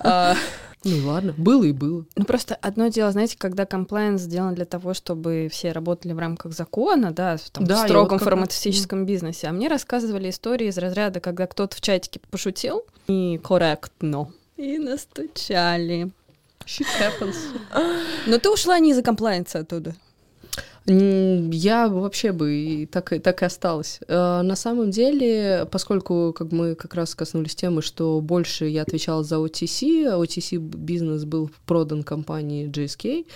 [0.00, 0.36] А,
[0.84, 2.04] Ну ладно, было и было.
[2.14, 6.52] Ну, просто одно дело, знаете, когда комплайенс сделан для того, чтобы все работали в рамках
[6.52, 9.48] закона, да, в там, Да, в строгом вот фармацевтическом бизнесе.
[9.48, 16.10] А мне рассказывали истории из разряда, когда кто-то в чатике пошутил, и корректно, и настучали.
[16.66, 17.36] Shit happens.
[18.26, 19.94] Но ты ушла не из-за комплайенса оттуда.
[20.92, 24.00] Я вообще бы и так, и так и осталась.
[24.08, 29.22] Э, На самом деле, поскольку как мы как раз коснулись темы, что больше я отвечала
[29.22, 33.26] за OTC, OTC бизнес был продан компании GSK,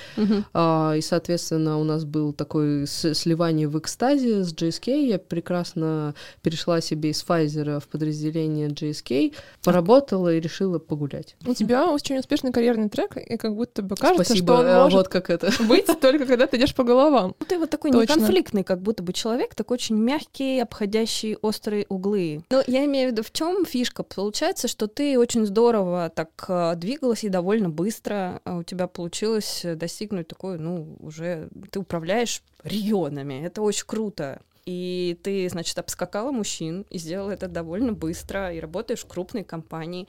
[0.55, 5.07] а, и, соответственно, у нас был такой с- сливание в экстазе с GSK.
[5.09, 11.37] Я прекрасно перешла себе из Pfizer в подразделение GSK, поработала и решила погулять.
[11.47, 14.83] У тебя очень успешный карьерный трек, и как будто бы кажется, Спасибо, что он э,
[14.85, 15.51] может вот как это.
[15.69, 17.35] быть только когда ты идешь по головам.
[17.43, 18.15] Ну, ты вот такой Точно.
[18.15, 22.45] неконфликтный, как будто бы человек, такой очень мягкий, обходящий острые углы.
[22.51, 24.05] Но я имею в виду, в чем фишка?
[24.05, 29.65] Получается, что ты очень здорово так э, двигалась и довольно быстро э, у тебя получилось
[29.65, 33.45] э, достигнуть такой, ну, уже ты управляешь регионами.
[33.45, 34.41] Это очень круто.
[34.65, 40.07] И ты, значит, обскакала мужчин и сделала это довольно быстро, и работаешь в крупной компании.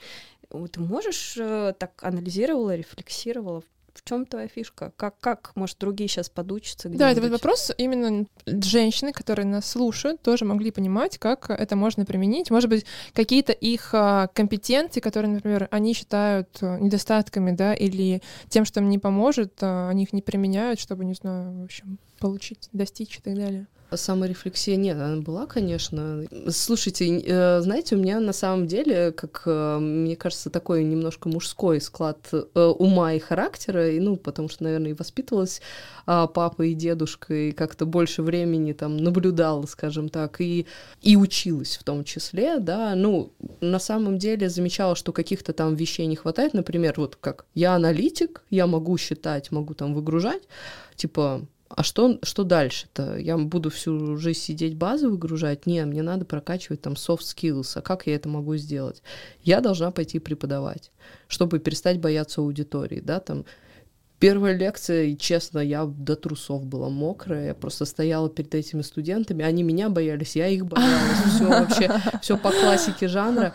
[0.50, 3.64] Ты можешь э, так анализировала, рефлексировала,
[3.94, 4.92] в чем твоя фишка?
[4.98, 10.22] Как, как, может, другие сейчас подучатся Да, это вот вопрос именно женщины, которые нас слушают,
[10.22, 12.52] тоже могли понимать, как это можно применить.
[12.52, 18.66] Может быть, какие-то их а, компетенции, которые, например, они считают а, недостатками, да, или тем,
[18.66, 22.70] что им не поможет, а, они их не применяют, чтобы, не знаю, в общем, получить,
[22.72, 23.68] достичь и так далее.
[23.96, 26.24] Саморефлексия нет, она была, конечно.
[26.50, 31.82] Слушайте, э, знаете, у меня на самом деле, как э, мне кажется, такой немножко мужской
[31.82, 35.62] склад э, ума и характера, и, ну, потому что, наверное, и воспитывалась
[36.06, 40.66] а, папой и дедушкой, и как-то больше времени там наблюдала, скажем так, и,
[41.02, 46.06] и училась в том числе, да, ну, на самом деле замечала, что каких-то там вещей
[46.08, 50.44] не хватает, например, вот как я аналитик, я могу считать, могу там выгружать,
[50.96, 53.18] типа, а что, что дальше-то?
[53.18, 55.66] Я буду всю жизнь сидеть базы выгружать?
[55.66, 57.72] Не, мне надо прокачивать там soft skills.
[57.76, 59.02] А как я это могу сделать?
[59.42, 60.92] Я должна пойти преподавать,
[61.28, 63.46] чтобы перестать бояться аудитории, да, там.
[64.20, 69.44] Первая лекция, и честно, я до трусов была мокрая, я просто стояла перед этими студентами,
[69.44, 73.54] они меня боялись, я их боялась, все вообще, все по классике жанра.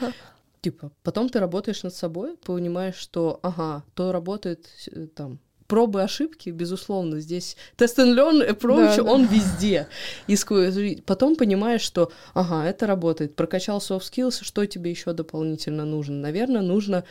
[0.61, 6.49] Типа, потом ты работаешь над собой, понимаешь, что, ага, то работает э, там пробы ошибки,
[6.49, 9.13] безусловно, здесь test and learn approach, Да, да.
[9.13, 9.87] он везде.
[10.27, 16.17] И потом понимаешь, что, ага, это работает, прокачал soft skills, что тебе еще дополнительно нужно?
[16.17, 17.05] Наверное, нужно,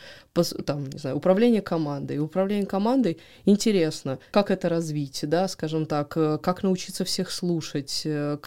[0.66, 2.18] там, не знаю, управление командой.
[2.18, 8.38] Управление командой интересно, как это развить, да, скажем так, э, как научиться всех слушать, э,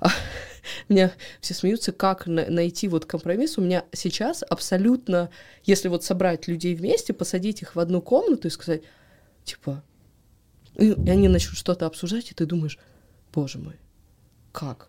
[0.88, 3.56] меня все смеются, как на- найти вот компромисс.
[3.56, 5.30] У меня сейчас абсолютно,
[5.64, 8.82] если вот собрать людей вместе, посадить их в одну комнату и сказать,
[9.50, 9.82] типа,
[10.76, 12.78] и, они начнут что-то обсуждать, и ты думаешь,
[13.32, 13.74] боже мой,
[14.52, 14.88] как?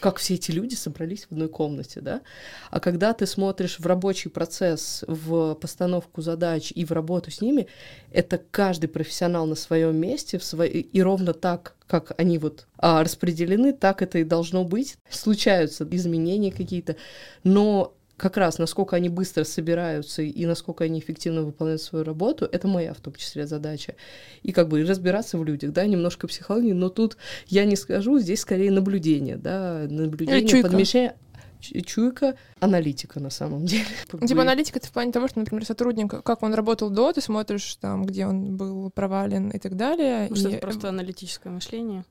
[0.00, 2.22] Как все эти люди собрались в одной комнате, да?
[2.70, 7.68] А когда ты смотришь в рабочий процесс, в постановку задач и в работу с ними,
[8.10, 13.04] это каждый профессионал на своем месте, в сво- и ровно так, как они вот а,
[13.04, 14.96] распределены, так это и должно быть.
[15.08, 16.96] Случаются изменения какие-то,
[17.44, 22.66] но как раз насколько они быстро собираются и насколько они эффективно выполняют свою работу, это
[22.66, 23.96] моя в том числе задача.
[24.42, 28.40] И как бы разбираться в людях, да, немножко психологии, но тут я не скажу, здесь
[28.40, 30.68] скорее наблюдение, да, наблюдение, чуйка.
[30.68, 31.16] подмещение,
[31.60, 33.84] чу- чуйка, аналитика на самом деле.
[34.26, 37.76] Типа аналитика это в плане того, что, например, сотрудник, как он работал до, ты смотришь
[37.76, 40.28] там, где он был провален и так далее.
[40.30, 42.06] Может, и- это просто аналитическое мышление?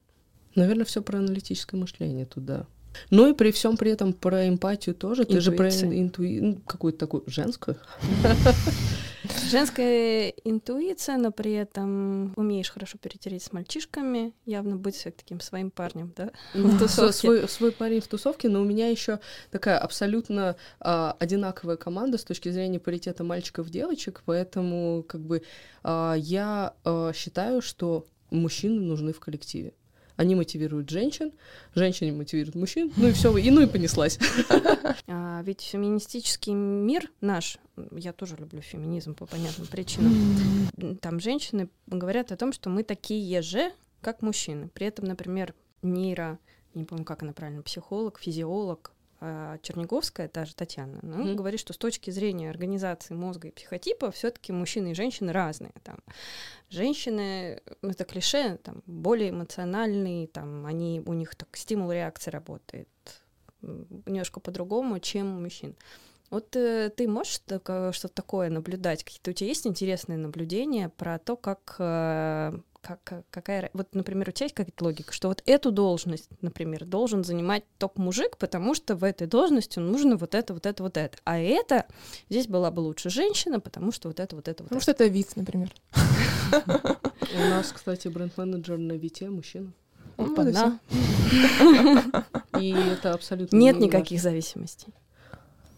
[0.54, 2.68] Наверное, все про аналитическое мышление туда.
[3.10, 5.26] Ну и при всем при этом про эмпатию тоже.
[5.26, 6.00] Ты же про Интуиция.
[6.00, 6.40] интуи...
[6.40, 7.78] ну, какую-то такую женскую.
[9.50, 16.14] Женская интуиция, но при этом умеешь хорошо перетереть с мальчишками, явно быть таким своим парнем,
[16.16, 16.32] да?
[16.54, 17.14] В тусовке.
[17.14, 22.24] Свой, свой парень в тусовке, но у меня еще такая абсолютно а, одинаковая команда с
[22.24, 25.44] точки зрения паритета мальчиков-девочек, поэтому как бы
[25.84, 29.74] а, я а, считаю, что мужчины нужны в коллективе.
[30.16, 31.32] Они мотивируют женщин,
[31.74, 34.20] женщины мотивируют мужчин, ну и все, и ну и понеслась.
[35.08, 37.58] А, ведь феминистический мир наш,
[37.92, 40.14] я тоже люблю феминизм по понятным причинам,
[41.02, 43.72] там женщины говорят о том, что мы такие же,
[44.02, 44.70] как мужчины.
[44.74, 46.40] При этом, например, нейро,
[46.74, 48.93] не помню, как она правильно, психолог, физиолог,
[49.62, 51.36] Черниговская, та же Татьяна, ну, mm.
[51.36, 55.72] говорит, что с точки зрения организации мозга и психотипа все-таки мужчины и женщины разные.
[55.84, 55.98] Там.
[56.70, 62.88] Женщины, это клише, там, более эмоциональные, там, они, у них так стимул реакции работает
[63.62, 65.76] немножко по-другому, чем у мужчин.
[66.34, 67.62] Вот э, ты можешь так,
[67.94, 69.04] что-то такое наблюдать?
[69.04, 73.70] Какие-то у тебя есть интересные наблюдения про то, как э, как, какая...
[73.74, 78.38] Вот, например, у тебя есть какая-то логика, что вот эту должность, например, должен занимать топ-мужик,
[78.38, 81.16] потому что в этой должности нужно вот это, вот это, вот это.
[81.24, 81.86] А это
[82.32, 84.82] здесь была бы лучше женщина, потому что вот это, вот это, вот потому это.
[84.82, 85.72] Потому что это вид, например.
[87.36, 89.72] У нас, кстати, бренд-менеджер на Вите мужчина.
[90.18, 90.80] Опа-на.
[92.60, 94.94] И это абсолютно Нет никаких зависимостей.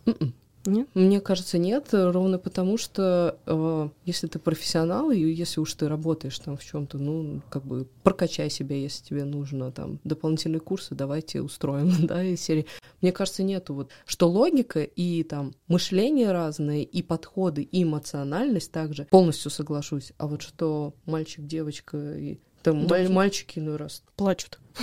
[0.05, 0.33] М-м.
[0.65, 0.87] Нет?
[0.93, 6.37] Мне кажется, нет, ровно потому что э, если ты профессионал, и если уж ты работаешь
[6.39, 11.41] там в чем-то, ну, как бы прокачай себя, если тебе нужно там дополнительные курсы, давайте
[11.41, 12.65] устроим, да, из серии.
[13.01, 19.05] Мне кажется, нету вот, что логика и там мышление разное, и подходы, и эмоциональность также,
[19.05, 23.13] полностью соглашусь, а вот что мальчик, девочка и там Должен.
[23.13, 24.59] мальчики иной раз плачут.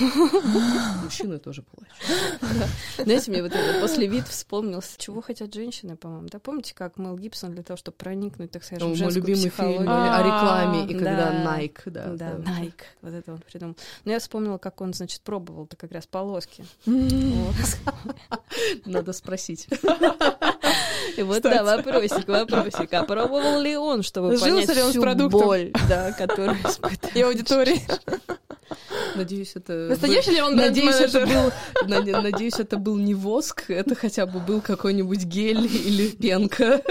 [1.03, 1.97] Мужчины тоже плачут.
[2.97, 6.29] Знаете, мне вот это после вид вспомнился, чего хотят женщины, по-моему.
[6.31, 9.91] Да, помните, как Мэл Гибсон для того, чтобы проникнуть, так сказать, в женскую любимый фильм
[9.91, 12.15] о рекламе, и когда Nike, да.
[12.15, 13.77] Да, Nike, вот это он придумал.
[14.05, 16.65] Но я вспомнила, как он, значит, пробовал-то как раз полоски.
[18.87, 19.69] Надо спросить.
[21.17, 22.93] И вот, да, вопросик, вопросик.
[22.93, 27.17] А пробовал ли он, чтобы понять всю боль, да, которую испытывает?
[27.17, 27.83] И аудитории.
[29.15, 29.89] Надеюсь, это...
[29.91, 31.53] Настоящий ли он надеюсь, это был,
[32.23, 36.83] надеюсь, это был не воск, это хотя бы был какой-нибудь гель или пенка.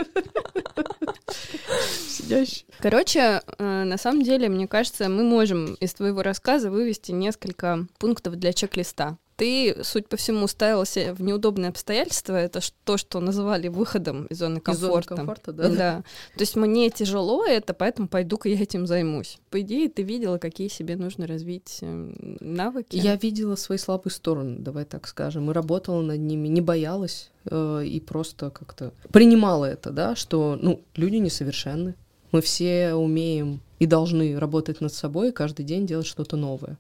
[2.08, 2.66] Сидящий.
[2.80, 8.36] Короче, э, на самом деле, мне кажется, мы можем из твоего рассказа вывести несколько пунктов
[8.36, 12.36] для чек-листа ты, суть по всему, ставился в неудобные обстоятельства.
[12.36, 14.86] Это то, что называли выходом из зоны комфорта.
[14.86, 15.70] Из зоны комфорта, да?
[15.70, 16.04] Да.
[16.36, 19.40] То есть мне тяжело это, поэтому пойду-ка я этим займусь.
[19.50, 22.96] По идее, ты видела, какие себе нужно развить эм, навыки.
[22.96, 27.84] Я видела свои слабые стороны, давай так скажем, и работала над ними, не боялась э,
[27.84, 31.96] и просто как-то принимала это, да, что, ну, люди несовершенны.
[32.32, 36.78] Мы все умеем и должны работать над собой и каждый день делать что-то новое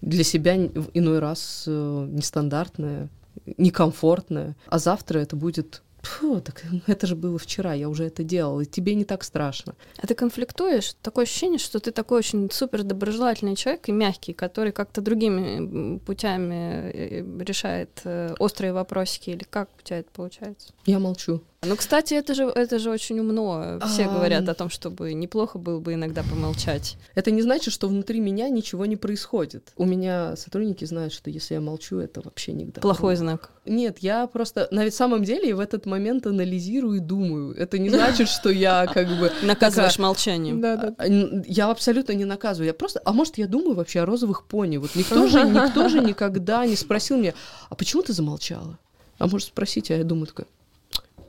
[0.00, 3.08] для себя иной раз э, нестандартное,
[3.56, 8.62] некомфортное, а завтра это будет Фу, так это же было вчера, я уже это делала,
[8.62, 9.74] и тебе не так страшно.
[9.98, 10.94] А ты конфликтуешь?
[11.02, 16.90] Такое ощущение, что ты такой очень супер доброжелательный человек и мягкий, который как-то другими путями
[16.92, 20.72] э, решает э, острые вопросики, или как у тебя это получается?
[20.86, 21.42] Я молчу.
[21.62, 23.78] Ну, кстати, это же, это же очень умно.
[23.86, 24.08] Все а...
[24.08, 26.96] говорят о том, чтобы неплохо было бы иногда помолчать.
[27.14, 29.72] Это не значит, что внутри меня ничего не происходит.
[29.76, 32.80] У меня сотрудники знают, что если я молчу, это вообще никогда.
[32.80, 33.50] Плохой знак.
[33.66, 37.54] Нет, я просто на самом деле в этот момент анализирую и думаю.
[37.54, 39.30] Это не значит, что я как бы...
[39.42, 40.62] Наказываешь молчанием.
[40.62, 41.06] Да, да.
[41.46, 42.68] Я абсолютно не наказываю.
[42.68, 43.02] Я просто...
[43.04, 44.78] А может, я думаю вообще о розовых пони.
[44.78, 47.34] Вот никто же, никто же никогда не спросил меня,
[47.68, 48.78] а почему ты замолчала?
[49.18, 50.46] А может спросить, а я думаю такая,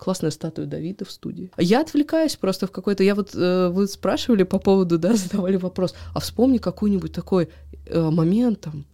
[0.02, 1.52] классная статуя Давида в студии.
[1.58, 3.04] Я отвлекаюсь просто в какой-то...
[3.04, 3.36] Я вот...
[3.36, 7.50] Э, вы спрашивали по поводу, да, задавали вопрос, а вспомни какой-нибудь такой
[7.86, 8.86] э, момент там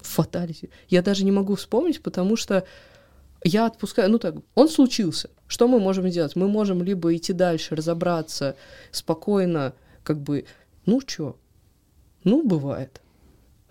[0.00, 0.70] фаталити.
[0.88, 2.64] Я даже не могу вспомнить, потому что
[3.44, 4.10] я отпускаю...
[4.10, 5.28] Ну так, он случился.
[5.46, 6.36] Что мы можем сделать?
[6.36, 8.54] Мы можем либо идти дальше, разобраться
[8.90, 9.72] спокойно,
[10.02, 10.44] как бы,
[10.86, 11.36] ну чё,
[12.24, 13.02] ну бывает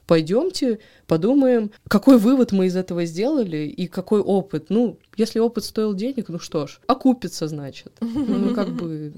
[0.07, 4.69] пойдемте подумаем, какой вывод мы из этого сделали и какой опыт.
[4.69, 7.93] Ну, если опыт стоил денег, ну что ж, окупится, значит.
[8.01, 9.13] Ну, как бы...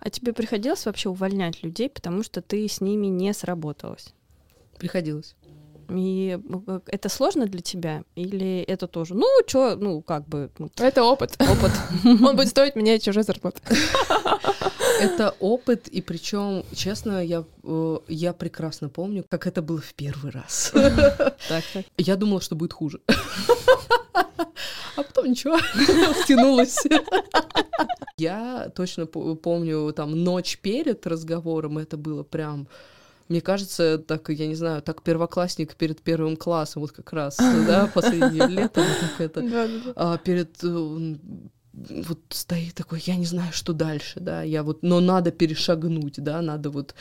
[0.00, 4.12] А тебе приходилось вообще увольнять людей, потому что ты с ними не сработалась?
[4.78, 5.34] Приходилось.
[5.94, 8.04] И э, это сложно для тебя?
[8.14, 9.14] Или это тоже?
[9.14, 10.50] Ну, что, ну, как бы...
[10.58, 11.36] Ну, это опыт.
[11.40, 11.72] Опыт.
[12.04, 13.60] Он будет стоить мне чужой зарплаты.
[15.00, 20.30] Это опыт, и причем, честно, я, э, я прекрасно помню, как это было в первый
[20.30, 20.70] раз.
[20.72, 21.84] Так, так.
[21.98, 23.00] Я думала, что будет хуже.
[24.96, 25.58] А потом ничего,
[26.22, 26.78] втянулась.
[28.16, 32.68] Я точно помню, там, ночь перед разговором, это было прям
[33.28, 37.90] мне кажется, так, я не знаю, так первоклассник перед первым классом, вот как раз, да,
[37.92, 41.16] последнее лето, вот это, а, перед э,
[41.72, 46.42] вот стоит такой, я не знаю, что дальше, да, я вот, но надо перешагнуть, да,
[46.42, 46.94] надо вот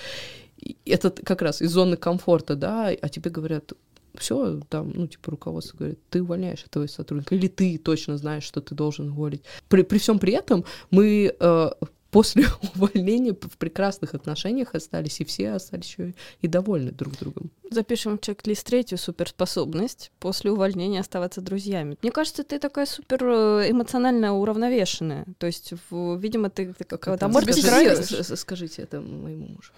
[0.85, 3.73] это как раз из зоны комфорта, да, а тебе говорят,
[4.15, 8.61] все, там, ну, типа, руководство говорит, ты увольняешь этого сотрудника, или ты точно знаешь, что
[8.61, 9.43] ты должен уволить.
[9.67, 11.69] При, при всем при этом мы э,
[12.13, 12.45] после
[12.75, 17.49] увольнения в прекрасных отношениях остались, и все остались еще и довольны друг другом.
[17.69, 21.97] Запишем в чек-лист третью суперспособность после увольнения оставаться друзьями.
[22.01, 25.25] Мне кажется, ты такая супер э, эмоционально уравновешенная.
[25.39, 29.71] То есть, в, видимо, ты, ты как то скажите, скажите это моему мужу.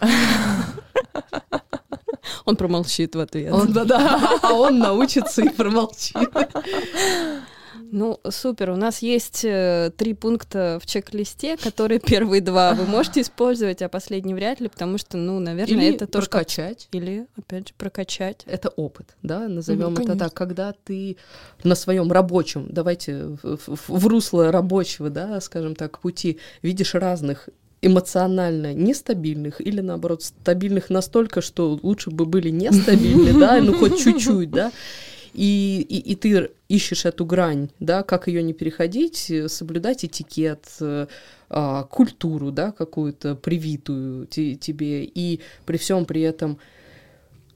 [2.45, 3.53] Он промолчит в ответ.
[3.53, 6.15] Он, да, да, а он научится и промолчит.
[7.91, 8.71] Ну, супер.
[8.71, 13.89] У нас есть э, три пункта в чек-листе, которые первые два вы можете использовать, а
[13.89, 16.27] последний вряд ли, потому что, ну, наверное, Или это тоже...
[16.27, 16.87] прокачать.
[16.91, 18.43] Или, опять же, прокачать.
[18.45, 20.33] Это опыт, да, назовем ну, это так.
[20.33, 21.17] Когда ты
[21.63, 27.49] на своем рабочем, давайте в, в, в русло рабочего, да, скажем так, пути, видишь разных
[27.81, 34.49] эмоционально нестабильных или, наоборот, стабильных настолько, что лучше бы были нестабильны, да, ну хоть чуть-чуть,
[34.49, 34.71] да,
[35.35, 40.65] и, и, и ты ищешь эту грань, да, как ее не переходить, соблюдать этикет,
[41.49, 46.57] а, культуру, да, какую-то привитую тебе, и при всем при этом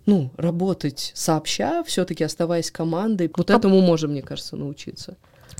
[0.06, 3.32] ну, работать сообща, все-таки оставаясь командой.
[3.36, 3.58] Вот а...
[3.58, 5.18] этому можем, мне кажется, научиться.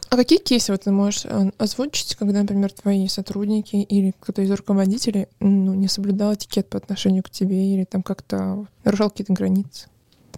[0.09, 4.49] А какие кейсы вот ты можешь э, озвучить, когда, например, твои сотрудники или кто-то из
[4.49, 9.88] руководителей ну, не соблюдал этикет по отношению к тебе или там как-то нарушал какие-то границы?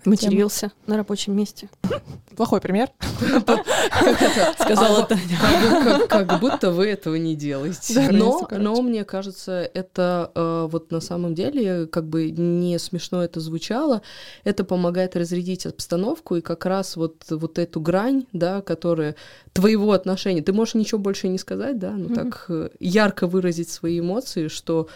[0.06, 0.74] Матерился тема.
[0.88, 1.70] на рабочем месте.
[2.36, 2.89] Плохой пример.
[4.60, 6.08] Сказала Таня.
[6.08, 8.10] Как будто вы этого не делаете.
[8.12, 14.02] Но мне кажется, это э, вот на самом деле, как бы не смешно это звучало,
[14.43, 19.16] это помогает разрядить обстановку и как раз вот вот эту грань, да, которая
[19.54, 23.99] твоего отношения, ты можешь ничего больше не сказать, да, но так э, ярко выразить свои
[23.99, 24.88] эмоции, что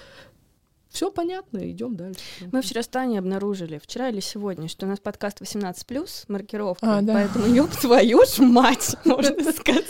[0.95, 2.21] все понятно, идем дальше.
[2.53, 6.99] Мы вчера с Таней обнаружили, вчера или сегодня, что у нас подкаст 18 плюс маркировка,
[6.99, 7.13] а, да.
[7.13, 9.85] поэтому ёб твою ж мать, можно сказать.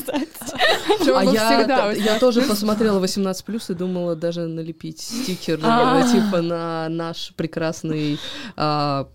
[1.13, 6.01] А я, я тоже посмотрела 18 плюс и думала даже налепить стикер а.
[6.11, 8.19] типа на наш прекрасный
[8.55, 9.07] а,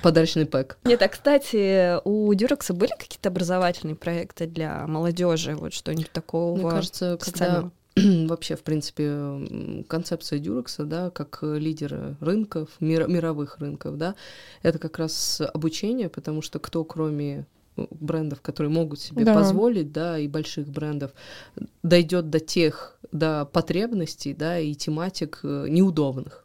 [0.00, 0.78] подарочный пэк.
[0.84, 6.56] Нет, а кстати, у Дюрекса были какие-то образовательные проекты для молодежи, вот что-нибудь такого?
[6.56, 13.98] Мне кажется, когда вообще, в принципе, концепция Дюрекса, да, как лидера рынков, мир, мировых рынков,
[13.98, 14.14] да,
[14.62, 19.34] это как раз обучение, потому что кто, кроме ну, брендов, которые могут себе да.
[19.34, 21.12] позволить, да, и больших брендов,
[21.82, 26.44] дойдет до тех, до потребностей, да, и тематик э, неудобных,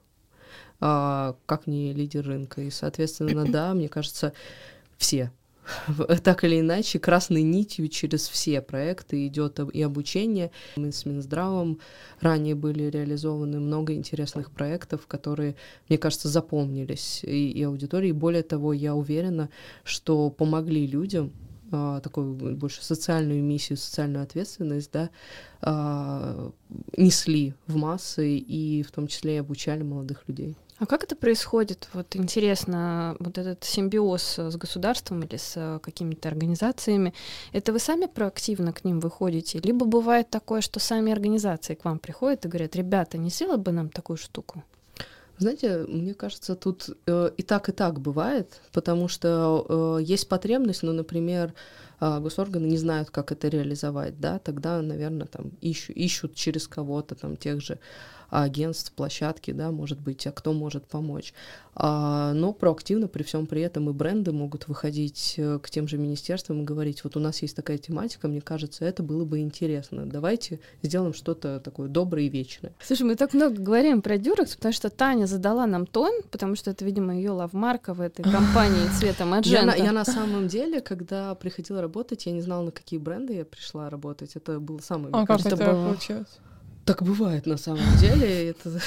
[0.79, 2.61] а, как не лидер рынка.
[2.61, 4.33] И, соответственно, да, мне кажется,
[4.97, 5.31] все
[6.23, 10.51] так или иначе красной нитью через все проекты идет и обучение.
[10.75, 11.79] Мы с Минздравом
[12.19, 15.55] ранее были реализованы много интересных проектов, которые,
[15.89, 18.11] мне кажется, запомнились и, и аудитории.
[18.11, 19.49] Более того, я уверена,
[19.83, 21.31] что помогли людям
[21.71, 25.09] а, такую больше социальную миссию, социальную ответственность, да,
[25.61, 26.51] а,
[26.95, 30.55] несли в массы и в том числе и обучали молодых людей.
[30.79, 31.87] А как это происходит?
[31.93, 37.13] Вот интересно, вот этот симбиоз с государством или с какими-то организациями,
[37.51, 39.59] это вы сами проактивно к ним выходите?
[39.59, 43.71] Либо бывает такое, что сами организации к вам приходят и говорят, ребята, не сделай бы
[43.71, 44.63] нам такую штуку?
[45.39, 50.81] Знаете, мне кажется, тут э, и так, и так бывает, потому что э, есть потребность,
[50.81, 56.35] ну, например, э, госорганы не знают, как это реализовать, да, тогда, наверное, там ищут, ищут
[56.35, 57.79] через кого-то, там, тех же
[58.29, 61.33] агентств, площадки, да, может быть, а кто может помочь.
[61.79, 65.97] А, но проактивно при всем при этом и бренды могут выходить э, к тем же
[65.97, 70.07] министерствам и говорить, вот у нас есть такая тематика, мне кажется, это было бы интересно.
[70.07, 72.73] Давайте сделаем что-то такое доброе и вечное.
[72.81, 76.71] Слушай, мы так много говорим про Дюрекс, потому что Таня задала нам тон, потому что
[76.71, 79.77] это, видимо, ее лавмарка в этой компании цвета Маджента.
[79.77, 83.45] Я, я на самом деле, когда приходила работать, я не знала, на какие бренды я
[83.45, 84.35] пришла работать.
[84.35, 85.09] Это был самый...
[85.13, 86.39] А как это получилось?
[86.85, 88.49] Так бывает на самом деле.
[88.49, 88.79] Это,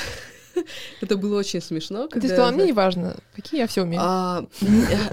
[1.00, 2.08] это было очень смешно.
[2.08, 4.02] Когда Ты сказала, мне не важно, какие я все умею.
[4.02, 4.46] А,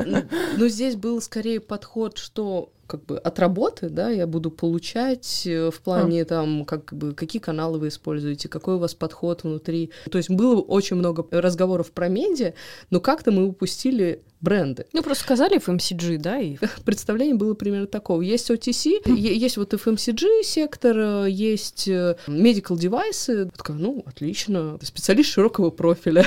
[0.06, 0.24] но
[0.58, 5.70] ну, здесь был скорее подход, что как бы от работы, да, я буду получать э,
[5.70, 6.26] в плане а.
[6.26, 9.92] там, как бы, какие каналы вы используете, какой у вас подход внутри.
[10.10, 12.54] То есть было очень много разговоров про медиа,
[12.90, 14.86] но как-то мы упустили бренды.
[14.94, 16.40] Ну, просто сказали FMCG, да?
[16.40, 16.58] И...
[16.86, 18.22] Представление было примерно такого.
[18.22, 23.50] Есть OTC, есть вот FMCG сектор, э, есть э, medical девайсы.
[23.56, 26.26] Такая, ну, отлично, специалист широкого профиля.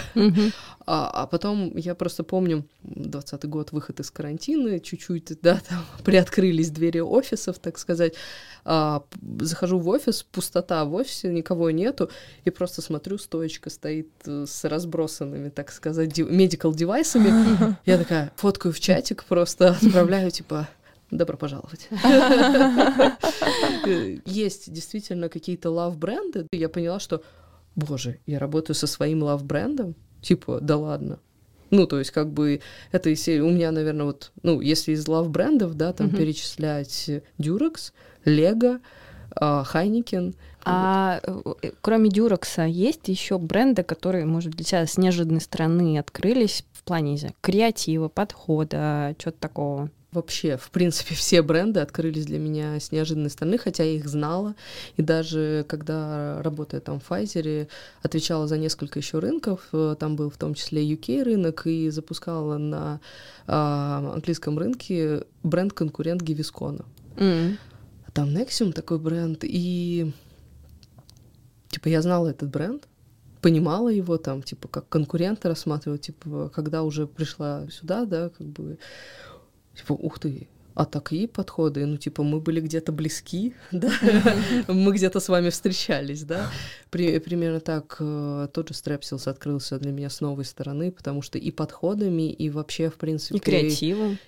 [0.92, 6.70] А, а потом я просто помню, 20 год, выход из карантина, чуть-чуть, да, там приоткрылись
[6.70, 8.14] двери офисов, так сказать.
[8.64, 9.04] А,
[9.38, 12.10] захожу в офис, пустота в офисе, никого нету,
[12.44, 17.76] и просто смотрю, стоечка стоит э, с разбросанными, так сказать, медикал девайсами.
[17.86, 20.68] Я такая фоткаю в чатик, просто отправляю, типа,
[21.12, 21.88] добро пожаловать.
[24.26, 26.48] Есть действительно какие-то лав-бренды.
[26.50, 27.22] Я поняла, что,
[27.76, 29.94] боже, я работаю со своим лав-брендом.
[30.20, 31.18] Типа, да ладно.
[31.70, 32.60] Ну, то есть, как бы,
[32.90, 37.08] это из у меня, наверное, вот, ну, если из лав-брендов, да, там перечислять
[37.38, 37.92] Durex,
[38.24, 38.80] Lego,
[39.36, 40.34] Хайникен.
[40.64, 41.58] А вот.
[41.62, 46.84] Э, кроме Дюрекса есть еще бренды, которые, может, для тебя с неожиданной стороны открылись в
[46.84, 49.90] плане, не знаю, креатива, подхода, чего-то такого?
[50.12, 54.56] Вообще, в принципе, все бренды открылись для меня с неожиданной стороны, хотя я их знала.
[54.96, 57.68] И даже когда, работая там в Pfizer,
[58.02, 62.58] отвечала за несколько еще рынков, э, там был в том числе UK рынок, и запускала
[62.58, 63.00] на
[63.46, 66.84] а, английском рынке бренд-конкурент Гивискона.
[67.16, 67.56] Mm.
[68.12, 70.12] Там Nexium такой бренд, и
[71.68, 72.88] типа я знала этот бренд,
[73.40, 78.78] понимала его там, типа, как конкурента рассматривала, типа, когда уже пришла сюда, да, как бы
[79.74, 83.90] Типа, ух ты, а такие подходы, ну, типа, мы были где-то близки, да,
[84.68, 86.50] мы где-то с вами встречались, да,
[86.90, 91.38] При, примерно так э, тот же Strepsils открылся для меня с новой стороны, потому что
[91.38, 93.36] и подходами, и вообще, в принципе...
[93.36, 94.18] И креативом.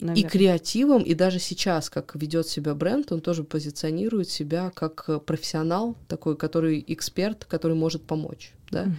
[0.00, 0.28] Наверное.
[0.28, 5.96] И креативом, и даже сейчас, как ведет себя бренд, он тоже позиционирует себя как профессионал
[6.08, 8.84] такой, который эксперт, который может помочь, да.
[8.84, 8.92] Mm-hmm.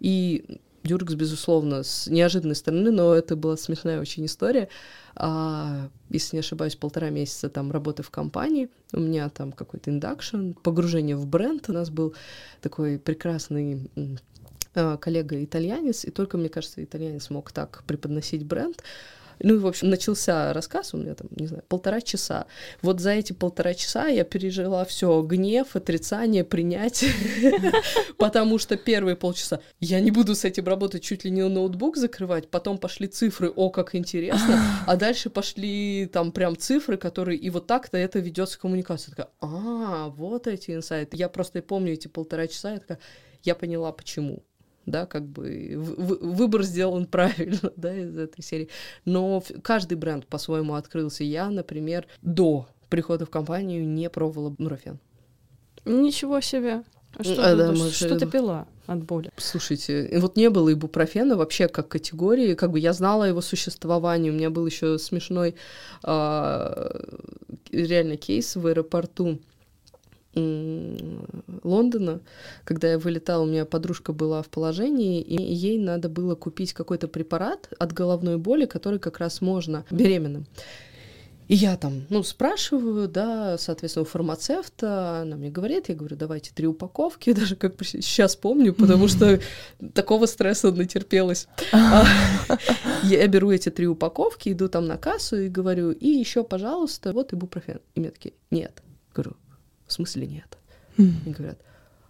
[0.00, 4.68] И Дюркс, безусловно, с неожиданной стороны, но это была смешная очень история.
[5.14, 10.52] А, если не ошибаюсь, полтора месяца там работы в компании, у меня там какой-то induction,
[10.62, 11.68] погружение в бренд.
[11.68, 12.14] У нас был
[12.60, 13.90] такой прекрасный
[14.74, 18.82] а, коллега-итальянец, и только, мне кажется, итальянец мог так преподносить бренд.
[19.40, 22.46] Ну и, в общем, начался рассказ у меня там, не знаю, полтора часа.
[22.82, 27.12] Вот за эти полтора часа я пережила все гнев, отрицание, принятие,
[28.18, 32.48] потому что первые полчаса я не буду с этим работать, чуть ли не ноутбук закрывать,
[32.48, 37.66] потом пошли цифры, о, как интересно, а дальше пошли там прям цифры, которые и вот
[37.66, 39.10] так-то это ведется коммуникация.
[39.10, 41.16] Такая, а, вот эти инсайты.
[41.16, 42.98] Я просто помню эти полтора часа, я такая,
[43.42, 44.42] я поняла, почему
[44.86, 48.68] да, как бы выбор сделан правильно, да, из этой серии.
[49.04, 51.24] Но каждый бренд по-своему открылся.
[51.24, 54.98] Я, например, до прихода в компанию не пробовала нурофен.
[55.84, 56.82] Ничего себе.
[57.18, 57.94] А что, а, да, может...
[57.94, 59.30] что ты пила от боли?
[59.36, 64.30] Слушайте, вот не было ибупрофена вообще как категории, как бы я знала о его существовании,
[64.30, 65.54] у меня был еще смешной
[66.02, 66.90] а,
[67.72, 69.38] реально кейс в аэропорту
[70.36, 72.20] Лондона,
[72.64, 77.08] когда я вылетала, у меня подружка была в положении, и ей надо было купить какой-то
[77.08, 80.46] препарат от головной боли, который как раз можно беременным.
[81.48, 86.50] И я там, ну, спрашиваю, да, соответственно, у фармацевта, она мне говорит, я говорю, давайте
[86.52, 89.40] три упаковки, даже как сейчас помню, потому что
[89.94, 91.46] такого стресса натерпелась.
[93.04, 97.32] Я беру эти три упаковки, иду там на кассу и говорю, и еще, пожалуйста, вот
[97.32, 97.80] ибупрофен.
[97.94, 98.82] И мне такие, нет.
[99.14, 99.36] Говорю,
[99.86, 100.58] в смысле нет?
[100.98, 101.12] Mm.
[101.26, 101.58] И говорят,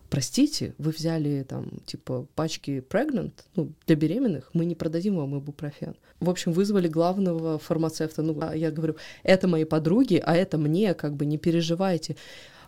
[0.09, 5.97] простите, вы взяли там, типа, пачки pregnant, ну, для беременных, мы не продадим вам ибупрофен.
[6.21, 8.23] В общем, вызвали главного фармацевта.
[8.23, 12.17] Ну, а я говорю, это мои подруги, а это мне, как бы, не переживайте.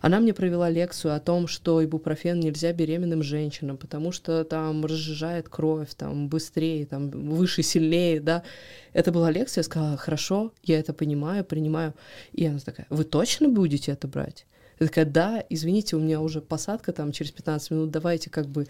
[0.01, 5.49] Она мне провела лекцию о том, что ибупрофен нельзя беременным женщинам, потому что там разжижает
[5.49, 8.45] кровь, там быстрее, там выше, сильнее, да.
[8.93, 11.95] Это была лекция, я сказала, хорошо, я это понимаю, принимаю.
[12.33, 14.47] И она такая, вы точно будете это брать?
[14.81, 18.67] Я такая, да, извините, у меня уже посадка там через 15 минут, давайте как бы...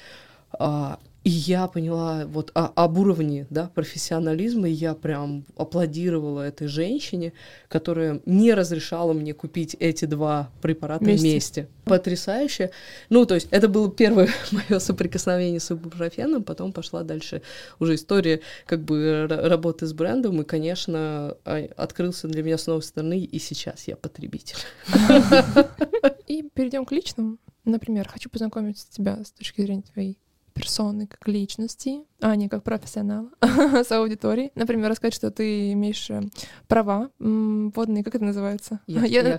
[0.52, 6.68] А, и я поняла вот о, об уровне да, профессионализма, и я прям аплодировала этой
[6.68, 7.34] женщине,
[7.68, 11.28] которая не разрешала мне купить эти два препарата вместе.
[11.28, 11.68] вместе.
[11.84, 12.70] Потрясающе.
[13.10, 17.42] Ну, то есть это было первое мое соприкосновение с ибупрофеном, потом пошла дальше
[17.78, 22.82] уже история как бы работы с брендом, и, конечно, а, открылся для меня с новой
[22.82, 24.56] стороны, и сейчас я потребитель.
[26.26, 27.38] И перейдем к личному.
[27.64, 30.18] Например, хочу познакомить тебя с точки зрения твоей
[30.58, 34.50] персоны как личности, а не как профессионала с аудиторией.
[34.54, 36.22] Например, рассказать, что ты имеешь э,
[36.66, 38.80] права водные, как это называется?
[38.86, 39.38] Я...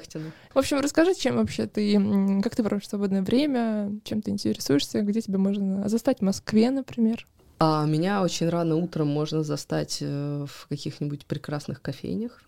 [0.53, 5.21] В общем, расскажи, чем вообще ты, как ты проводишь свободное время, чем ты интересуешься, где
[5.21, 7.27] тебя можно застать в Москве, например.
[7.59, 12.41] А меня очень рано утром можно застать э, в каких-нибудь прекрасных кофейнях,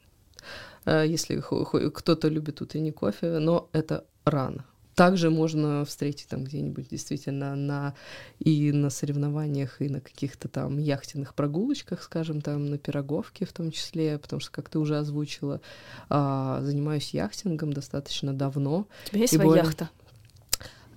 [0.85, 1.43] э, если
[1.89, 4.65] кто-то любит утренний кофе, но это рано
[4.95, 7.93] также можно встретить там где-нибудь действительно на
[8.39, 13.71] и на соревнованиях, и на каких-то там яхтенных прогулочках, скажем, там на пироговке в том
[13.71, 15.61] числе, потому что, как ты уже озвучила,
[16.09, 18.87] а, занимаюсь яхтингом достаточно давно.
[19.05, 19.63] У тебя есть своя более...
[19.63, 19.89] яхта?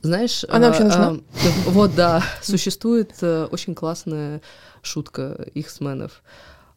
[0.03, 1.07] Знаешь, она а, вообще нужна?
[1.07, 1.20] А,
[1.70, 4.42] вот да, существует а, очень классная
[4.82, 6.22] шутка их сменов.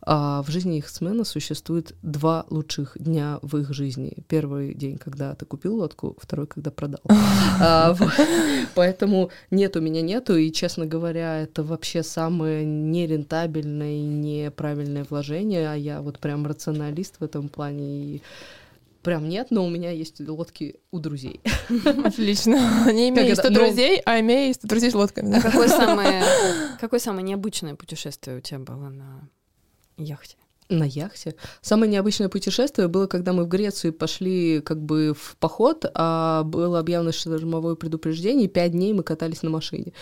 [0.10, 4.14] А в жизни их смена существует два лучших дня в их жизни.
[4.30, 7.02] Первый день, когда ты купил лодку, второй, когда продал.
[7.60, 7.96] А,
[8.76, 15.70] поэтому нет, у меня нету, и, честно говоря, это вообще самое нерентабельное и неправильное вложение,
[15.70, 18.22] а я вот прям рационалист в этом плане, и
[19.02, 21.42] прям нет, но у меня есть лодки у друзей.
[22.04, 22.92] Отлично.
[22.94, 25.36] Не имею 100 друзей, а имею 100 друзей с лодками.
[25.36, 25.42] А
[26.80, 29.28] какое самое необычное путешествие у тебя было на
[29.98, 30.36] яхте.
[30.70, 31.36] На яхте.
[31.62, 36.80] Самое необычное путешествие было, когда мы в Грецию пошли как бы в поход, а было
[36.80, 39.94] объявлено штормовое предупреждение, и пять дней мы катались на машине.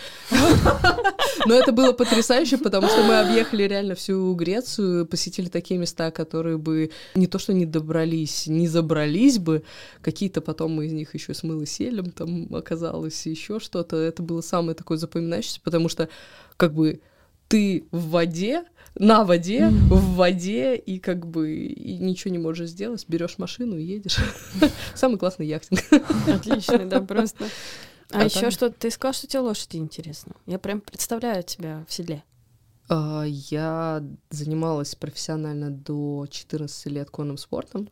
[1.46, 6.58] Но это было потрясающе, потому что мы объехали реально всю Грецию, посетили такие места, которые
[6.58, 9.62] бы не то что не добрались, не забрались бы,
[10.00, 13.96] какие-то потом мы из них еще смыло селем, там оказалось еще что-то.
[13.96, 16.08] Это было самое такое запоминающееся, потому что
[16.56, 17.00] как бы
[17.48, 23.04] ты в воде, на воде, в воде, и как бы и ничего не можешь сделать,
[23.08, 24.18] берешь машину и едешь.
[24.94, 25.80] Самый классный яхтинг.
[26.28, 27.46] Отличный, да, просто.
[28.12, 30.36] А, а еще что ты сказал, что тебе лошади интересно.
[30.46, 32.22] Я прям представляю тебя в седле.
[32.88, 37.88] А, я занималась профессионально до 14 лет конным спортом.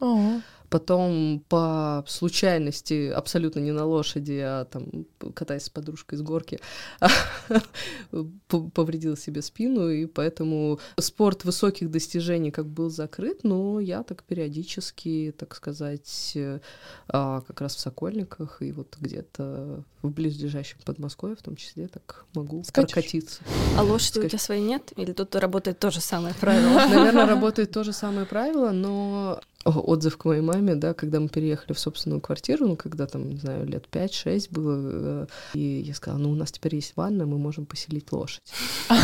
[0.74, 6.58] Потом по случайности, абсолютно не на лошади, а там катаясь с подружкой с горки,
[8.74, 15.32] повредил себе спину, и поэтому спорт высоких достижений как был закрыт, но я так периодически,
[15.38, 16.36] так сказать,
[17.06, 22.24] а, как раз в Сокольниках и вот где-то в близлежащем Подмосковье в том числе так
[22.34, 22.92] могу Скачешь.
[22.92, 23.42] прокатиться.
[23.78, 24.24] А лошади Скач...
[24.24, 24.92] у тебя своей нет?
[24.96, 26.74] Или тут работает то же самое правило?
[26.88, 31.72] Наверное, работает то же самое правило, но отзыв к моей маме, да, когда мы переехали
[31.72, 36.20] в собственную квартиру, ну, когда там, не знаю, лет 5-6 было, э, и я сказала,
[36.20, 38.42] ну, у нас теперь есть ванна, мы можем поселить лошадь.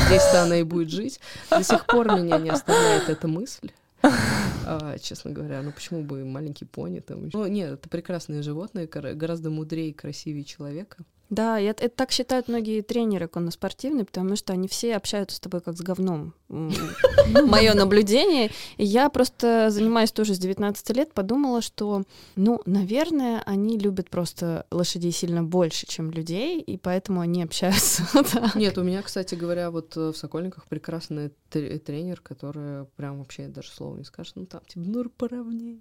[0.06, 1.20] Здесь-то она и будет жить.
[1.50, 3.70] До сих пор меня не оставляет эта мысль.
[4.02, 7.28] А, честно говоря, ну почему бы маленький пони там?
[7.32, 11.04] Ну нет, это прекрасные животные, гораздо мудрее и красивее человека.
[11.30, 15.60] Да, это, это так считают многие тренеры конноспортивные, потому что они все общаются с тобой
[15.60, 16.34] как с говном.
[16.48, 18.50] Мое наблюдение.
[18.76, 22.02] я просто занимаюсь тоже с 19 лет, подумала, что,
[22.34, 28.02] ну, наверное, они любят просто лошадей сильно больше, чем людей, и поэтому они общаются.
[28.56, 33.70] Нет, у меня, кстати говоря, вот э, в Сокольниках прекрасный тренер, который прям вообще даже
[33.70, 35.78] слова не скажет, ну там, типа, ну, поровнее.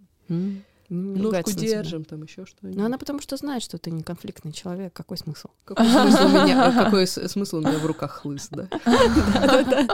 [0.90, 2.78] Ножку держим, там еще что-нибудь.
[2.78, 4.92] Но она потому что знает, что ты не конфликтный человек.
[4.94, 5.50] Какой смысл?
[5.66, 8.68] Какой смысл у меня, какой смысл у меня в руках хлыст, да?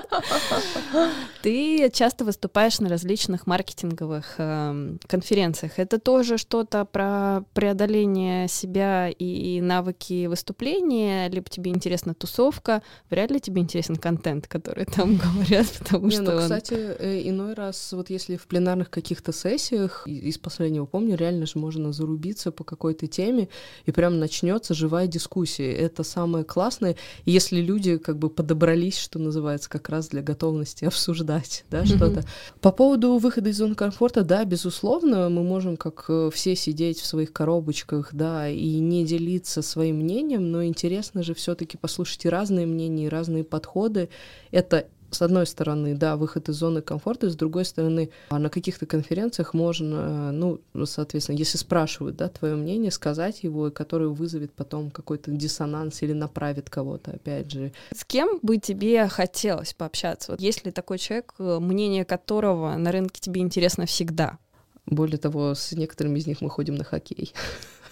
[1.41, 5.77] Ты часто выступаешь на различных маркетинговых эм, конференциях.
[5.77, 12.81] Это тоже что-то про преодоление себя и навыки выступления, либо тебе интересна тусовка?
[13.09, 16.21] Вряд ли тебе интересен контент, который там говорят, потому что...
[16.21, 21.17] Ну, кстати, э, иной раз, вот если в пленарных каких-то сессиях из последнего его помню,
[21.17, 23.49] реально же можно зарубиться по какой-то теме,
[23.85, 25.73] и прям начнется живая дискуссия.
[25.73, 31.65] Это самое классное, если люди как бы подобрались, что называется, как раз для готовности обсуждать,
[31.69, 32.23] да, что-то.
[32.61, 37.05] По поводу выхода из зоны комфорта, да, безусловно, мы можем как э, все сидеть в
[37.05, 42.29] своих коробочках, да, и не делиться своим мнением, но интересно же все таки послушать и
[42.29, 44.09] разные мнения, и разные подходы.
[44.51, 48.85] Это с одной стороны, да, выход из зоны комфорта, с другой стороны, а на каких-то
[48.85, 55.31] конференциях можно, ну, соответственно, если спрашивают, да, твое мнение, сказать его, который вызовет потом какой-то
[55.31, 57.71] диссонанс или направит кого-то, опять же.
[57.95, 60.31] С кем бы тебе хотелось пообщаться?
[60.31, 64.37] Вот есть ли такой человек, э, мнение которого на рынке тебе интересно всегда?
[64.85, 67.33] Более того, с некоторыми из них мы ходим на хоккей.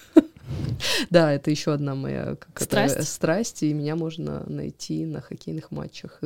[1.10, 3.08] Да, это еще одна моя страсть.
[3.08, 6.22] страсть, и меня можно найти на хоккейных матчах.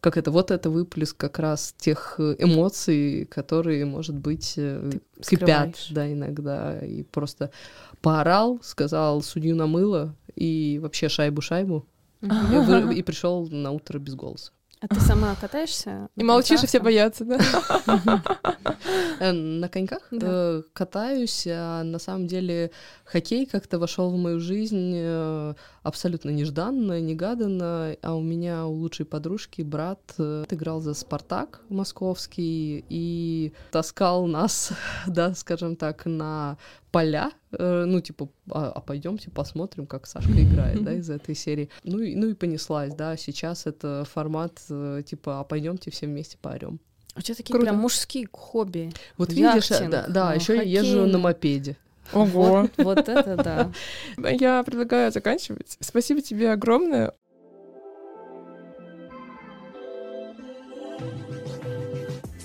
[0.00, 4.90] Как это, вот это выплеск как раз тех э, эмоций, которые, может быть, э,
[5.22, 7.50] Ты кипят, да, иногда, и просто
[8.00, 11.84] поорал, сказал судью намыло, и вообще шайбу-шайбу,
[12.22, 14.52] и, и пришел на утро без голоса.
[14.84, 16.08] А ты сама катаешься?
[16.14, 17.38] И молчишь, и все боятся, да?
[19.18, 22.70] Э, на коньках э, катаюсь, а на самом деле
[23.04, 27.96] хоккей как-то вошел в мою жизнь э, абсолютно нежданно, негаданно.
[28.02, 34.72] А у меня у лучшей подружки брат играл за Спартак московский и таскал нас,
[35.06, 36.58] да, скажем так, на
[36.94, 41.68] поля, э, ну, типа, а, а пойдемте посмотрим, как Сашка играет, да, из этой серии.
[41.82, 46.38] Ну и, ну и понеслась, да, сейчас это формат, э, типа, а пойдемте все вместе
[46.40, 46.78] поорем.
[47.16, 47.66] У тебя такие Круто.
[47.66, 48.92] прям мужские хобби.
[49.18, 51.76] Вот видишь, э, да, да ну, еще я езжу на мопеде.
[52.12, 52.60] Ого.
[52.60, 53.72] Вот, вот это да.
[54.30, 55.76] Я предлагаю заканчивать.
[55.80, 57.12] Спасибо тебе огромное.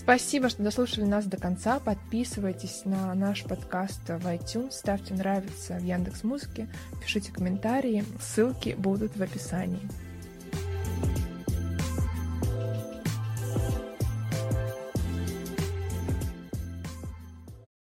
[0.10, 1.80] Спасибо, что дослушали нас до конца.
[1.80, 6.68] Подписывайтесь на наш подкаст в iTunes, ставьте нравится в Яндекс Музыке,
[6.99, 9.88] пишите комментарии, ссылки будут в описании.